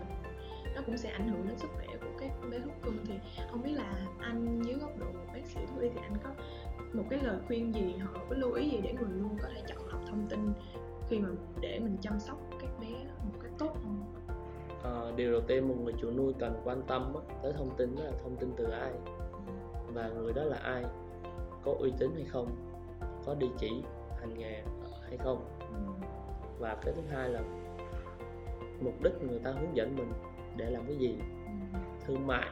nó 0.76 0.82
cũng 0.86 0.98
sẽ 0.98 1.10
ảnh 1.10 1.28
hưởng 1.28 1.48
đến 1.48 1.58
sức 1.58 1.68
khỏe 1.76 1.86
của 1.88 2.20
các 2.20 2.32
bé 2.52 2.60
thú 2.60 2.72
cưng 2.84 2.98
thì 3.08 3.14
không 3.52 3.64
biết 3.64 3.72
là 3.72 4.06
anh 4.20 4.62
dưới 4.64 4.76
góc 4.76 4.98
độ 5.00 5.06
một 5.06 5.26
bác 5.34 5.46
sĩ 5.46 5.60
thú 5.68 5.80
y 5.80 5.90
thì 5.90 6.00
anh 6.02 6.18
có 6.24 6.30
một 6.94 7.04
cái 7.10 7.20
lời 7.24 7.38
khuyên 7.48 7.74
gì 7.74 7.96
hoặc 7.98 8.14
là 8.14 8.26
cái 8.30 8.40
lưu 8.40 8.54
ý 8.54 8.70
gì 8.70 8.80
để 8.84 8.94
người 8.94 9.20
nuôi 9.22 9.32
có 9.42 9.48
thể 9.56 9.62
chọn 9.68 9.88
lọc 9.88 10.02
thông 10.08 10.28
tin 10.30 10.54
khi 11.10 11.20
mà 11.20 11.30
để 11.62 11.80
mình 11.80 11.98
chăm 12.02 12.20
sóc 12.20 12.38
các 12.62 12.70
bé? 12.82 13.05
Điều 15.16 15.32
đầu 15.32 15.42
tiên 15.42 15.68
một 15.68 15.76
người 15.84 15.94
chủ 16.02 16.12
nuôi 16.12 16.34
cần 16.40 16.62
quan 16.64 16.82
tâm 16.88 17.16
tới 17.44 17.54
thông 17.54 17.76
tin 17.78 17.96
đó 17.96 18.04
là 18.04 18.12
thông 18.24 18.36
tin 18.36 18.54
từ 18.58 18.70
ai 18.70 18.92
và 19.94 20.10
người 20.10 20.34
đó 20.34 20.44
là 20.44 20.58
ai, 20.58 20.84
có 21.64 21.76
uy 21.80 21.94
tín 22.00 22.12
hay 22.16 22.26
không, 22.26 22.56
có 23.26 23.36
địa 23.36 23.50
chỉ, 23.58 23.84
hành 24.20 24.38
nghề 24.38 24.64
hay 25.08 25.18
không. 25.18 25.46
Và 26.60 26.78
cái 26.82 26.94
thứ 26.94 27.02
hai 27.10 27.30
là 27.30 27.42
mục 28.82 28.94
đích 29.04 29.14
người 29.22 29.40
ta 29.40 29.52
hướng 29.52 29.76
dẫn 29.76 29.96
mình 29.96 30.12
để 30.58 30.70
làm 30.70 30.86
cái 30.88 30.96
gì. 30.96 31.20
Thương 32.08 32.28
mại 32.28 32.50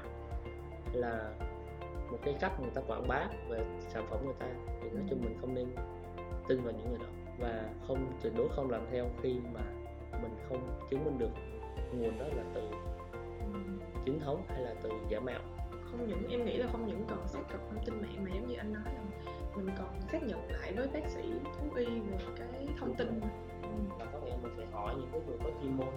hay 0.85 0.95
là 0.95 1.33
một 2.11 2.17
cái 2.25 2.35
cách 2.39 2.61
người 2.61 2.71
ta 2.73 2.81
quảng 2.87 3.07
bá 3.07 3.27
về 3.49 3.65
sản 3.89 4.05
phẩm 4.09 4.19
người 4.25 4.35
ta, 4.39 4.47
thì 4.81 4.89
nói 4.89 5.03
chung 5.09 5.21
mình 5.23 5.37
không 5.41 5.53
nên 5.53 5.67
tin 6.47 6.61
vào 6.63 6.73
những 6.73 6.89
người 6.89 6.99
đó 6.99 7.05
và 7.39 7.69
không 7.87 8.11
tuyệt 8.23 8.33
đối 8.37 8.49
không 8.49 8.71
làm 8.71 8.85
theo 8.91 9.05
khi 9.21 9.35
mà 9.53 9.61
mình 10.21 10.35
không 10.49 10.87
chứng 10.89 11.05
minh 11.05 11.17
được 11.17 11.31
nguồn 11.93 12.19
đó 12.19 12.25
là 12.35 12.43
từ 12.53 12.61
chính 14.05 14.19
thống 14.19 14.43
hay 14.47 14.61
là 14.61 14.73
từ 14.83 14.89
giả 15.09 15.19
mạo 15.19 15.39
không 15.91 16.07
những 16.07 16.27
em 16.29 16.45
nghĩ 16.45 16.57
là 16.57 16.67
không 16.71 16.87
những 16.87 17.05
cần 17.09 17.27
xác 17.27 17.39
thực 17.49 17.61
thông 17.69 17.85
tin 17.85 18.01
mạng 18.01 18.23
mà 18.23 18.29
giống 18.35 18.47
như 18.47 18.55
anh 18.55 18.73
nói 18.73 18.83
là 18.85 19.01
mình 19.55 19.69
còn 19.77 20.01
xác 20.11 20.23
nhận 20.23 20.49
lại 20.51 20.73
với 20.75 20.87
bác 20.93 21.09
sĩ 21.09 21.21
thú 21.43 21.75
y 21.75 21.85
về 21.85 22.17
cái 22.37 22.67
thông 22.79 22.95
tin 22.95 23.19
Ừ. 23.63 23.69
là 23.99 24.05
có 24.13 24.19
nghĩa 24.19 24.33
mình 24.43 24.51
phải 24.57 24.65
hỏi 24.71 24.95
những 24.97 25.09
cái 25.11 25.21
người 25.27 25.37
có 25.43 25.49
chuyên 25.61 25.77
môn 25.77 25.87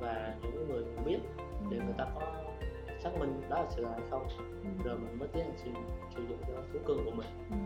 và 0.00 0.34
những 0.42 0.68
người 0.68 0.84
biết 1.04 1.18
để 1.70 1.76
người 1.78 1.94
ta 1.98 2.04
có 2.14 2.20
xác 3.02 3.10
minh 3.18 3.40
đó 3.50 3.62
là 3.62 3.70
sự 3.70 3.84
hay 3.84 4.00
không 4.10 4.26
rồi 4.84 4.98
mình 4.98 5.18
mới 5.18 5.28
tiến 5.28 5.44
hành 5.44 5.56
sử, 5.56 5.70
sử 6.16 6.22
dụng 6.28 6.38
cho 6.48 6.54
thú 6.72 6.78
cưng 6.86 7.04
của 7.04 7.10
mình 7.10 7.26
Ừ 7.50 7.56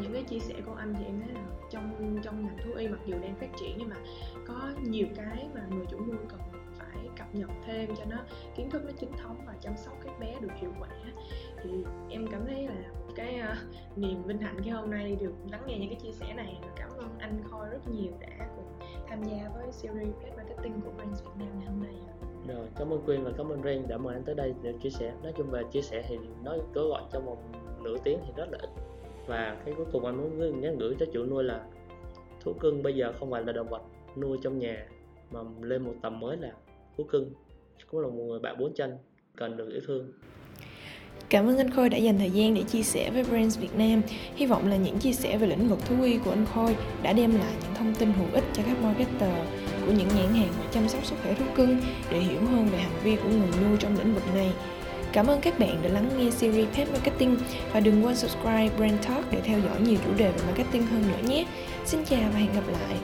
những 0.00 0.12
cái 0.12 0.22
chia 0.22 0.38
sẻ 0.38 0.54
của 0.66 0.74
anh 0.74 0.94
thì 0.98 1.04
em 1.04 1.20
thấy 1.20 1.34
là 1.34 1.40
trong 1.70 2.18
trong 2.22 2.46
ngành 2.46 2.56
thú 2.64 2.72
y 2.76 2.88
mặc 2.88 3.00
dù 3.06 3.14
đang 3.22 3.34
phát 3.34 3.48
triển 3.60 3.76
nhưng 3.78 3.88
mà 3.88 3.96
có 4.46 4.70
nhiều 4.82 5.06
cái 5.16 5.48
mà 5.54 5.60
người 5.70 5.86
chủ 5.90 5.98
nuôi 6.06 6.16
cần 6.28 6.40
phải 6.78 7.08
cập 7.18 7.34
nhật 7.34 7.50
thêm 7.66 7.96
cho 7.96 8.04
nó 8.10 8.16
kiến 8.56 8.70
thức 8.70 8.82
nó 8.84 8.92
chính 8.98 9.12
thống 9.22 9.36
và 9.46 9.54
chăm 9.60 9.76
sóc 9.76 9.94
các 10.04 10.20
bé 10.20 10.34
được 10.40 10.52
hiệu 10.56 10.70
quả. 10.80 10.88
Thì 11.62 11.70
em 12.10 12.26
cảm 12.26 12.46
thấy 12.46 12.68
là 12.68 12.74
cái 13.16 13.40
uh, 13.40 13.98
niềm 13.98 14.22
vinh 14.22 14.38
hạnh 14.38 14.56
khi 14.64 14.70
hôm 14.70 14.90
nay 14.90 15.16
được 15.20 15.32
lắng 15.50 15.62
nghe 15.66 15.78
những 15.78 15.88
cái 15.90 16.00
chia 16.02 16.12
sẻ 16.12 16.34
này 16.34 16.58
và 16.62 16.68
cảm 16.76 16.90
ơn 16.98 17.18
anh 17.18 17.42
Khôi 17.50 17.68
rất 17.68 17.88
nhiều 17.90 18.12
đã 18.20 18.48
cùng 18.56 18.78
tham 19.08 19.22
gia 19.24 19.48
với 19.54 19.72
series 19.72 20.14
Pet 20.22 20.36
Marketing 20.36 20.80
của 20.80 20.90
Brands 20.90 21.22
Việt 21.22 21.30
Nam 21.38 21.48
ngày 21.58 21.68
hôm 21.68 21.82
nay 21.82 21.94
ạ. 22.08 22.14
rồi 22.48 22.66
cảm 22.76 22.92
ơn 22.92 23.02
Quyên 23.04 23.24
và 23.24 23.30
cảm 23.38 23.48
ơn 23.48 23.62
Ren 23.62 23.88
đã 23.88 23.98
mời 23.98 24.14
anh 24.14 24.24
tới 24.24 24.34
đây 24.34 24.54
để 24.62 24.74
chia 24.82 24.90
sẻ. 24.90 25.14
Nói 25.22 25.32
chung 25.36 25.50
về 25.50 25.62
chia 25.72 25.82
sẻ 25.82 26.04
thì 26.08 26.18
nói 26.42 26.60
cứ 26.74 26.88
gọi 26.88 27.02
trong 27.12 27.26
vòng 27.26 27.52
nửa 27.82 27.96
tiếng 28.04 28.18
thì 28.26 28.32
rất 28.36 28.48
là 28.50 28.58
ít 28.58 28.85
và 29.26 29.56
cái 29.64 29.74
cuối 29.76 29.86
cùng 29.92 30.04
anh 30.04 30.16
muốn 30.16 30.60
nhắn 30.60 30.78
gửi 30.78 30.94
cho 31.00 31.06
chủ 31.12 31.24
nuôi 31.24 31.44
là, 31.44 31.64
thú 32.44 32.52
cưng 32.52 32.82
bây 32.82 32.94
giờ 32.94 33.12
không 33.18 33.30
phải 33.30 33.44
là 33.44 33.52
động 33.52 33.68
vật 33.68 33.82
nuôi 34.16 34.38
trong 34.42 34.58
nhà, 34.58 34.88
mà 35.30 35.40
lên 35.60 35.82
một 35.82 35.94
tầm 36.02 36.20
mới 36.20 36.36
là 36.36 36.52
thú 36.96 37.04
cưng 37.04 37.30
cũng 37.90 38.00
là 38.00 38.08
một 38.08 38.24
người 38.28 38.38
bạn 38.38 38.56
bốn 38.58 38.74
chân, 38.74 38.98
cần 39.36 39.56
được 39.56 39.68
yêu 39.70 39.80
thương 39.86 40.12
Cảm 41.28 41.48
ơn 41.48 41.58
anh 41.58 41.70
Khôi 41.70 41.88
đã 41.88 41.96
dành 41.96 42.18
thời 42.18 42.30
gian 42.30 42.54
để 42.54 42.62
chia 42.62 42.82
sẻ 42.82 43.10
với 43.10 43.24
Brands 43.24 43.58
Việt 43.58 43.74
Nam. 43.76 44.02
Hy 44.34 44.46
vọng 44.46 44.70
là 44.70 44.76
những 44.76 44.98
chia 44.98 45.12
sẻ 45.12 45.38
về 45.38 45.46
lĩnh 45.46 45.68
vực 45.68 45.78
thú 45.86 46.02
y 46.02 46.18
của 46.18 46.30
anh 46.30 46.46
Khôi 46.54 46.76
đã 47.02 47.12
đem 47.12 47.34
lại 47.34 47.52
những 47.62 47.74
thông 47.74 47.94
tin 47.94 48.12
hữu 48.12 48.26
ích 48.32 48.44
cho 48.52 48.62
các 48.66 48.82
marketer 48.82 49.46
của 49.86 49.92
những 49.92 50.08
nhãn 50.08 50.34
hàng 50.34 50.48
về 50.48 50.66
chăm 50.70 50.88
sóc 50.88 51.04
sức 51.04 51.16
khỏe 51.22 51.34
thú 51.34 51.44
cưng 51.56 51.76
để 52.12 52.18
hiểu 52.18 52.40
hơn 52.40 52.66
về 52.66 52.78
hành 52.78 53.00
vi 53.04 53.16
của 53.16 53.28
người 53.28 53.48
nuôi 53.64 53.76
trong 53.78 53.98
lĩnh 53.98 54.14
vực 54.14 54.24
này. 54.34 54.52
Cảm 55.16 55.26
ơn 55.26 55.40
các 55.40 55.58
bạn 55.58 55.82
đã 55.82 55.88
lắng 55.88 56.10
nghe 56.18 56.30
series 56.30 56.68
Pet 56.76 56.88
Marketing 56.90 57.36
và 57.72 57.80
đừng 57.80 58.04
quên 58.04 58.16
subscribe 58.16 58.70
Brand 58.76 59.06
Talk 59.06 59.32
để 59.32 59.40
theo 59.44 59.60
dõi 59.60 59.80
nhiều 59.80 59.98
chủ 60.04 60.14
đề 60.16 60.30
về 60.30 60.42
marketing 60.46 60.86
hơn 60.86 61.02
nữa 61.08 61.28
nhé. 61.28 61.44
Xin 61.84 62.04
chào 62.04 62.30
và 62.32 62.38
hẹn 62.38 62.52
gặp 62.54 62.68
lại. 62.72 62.96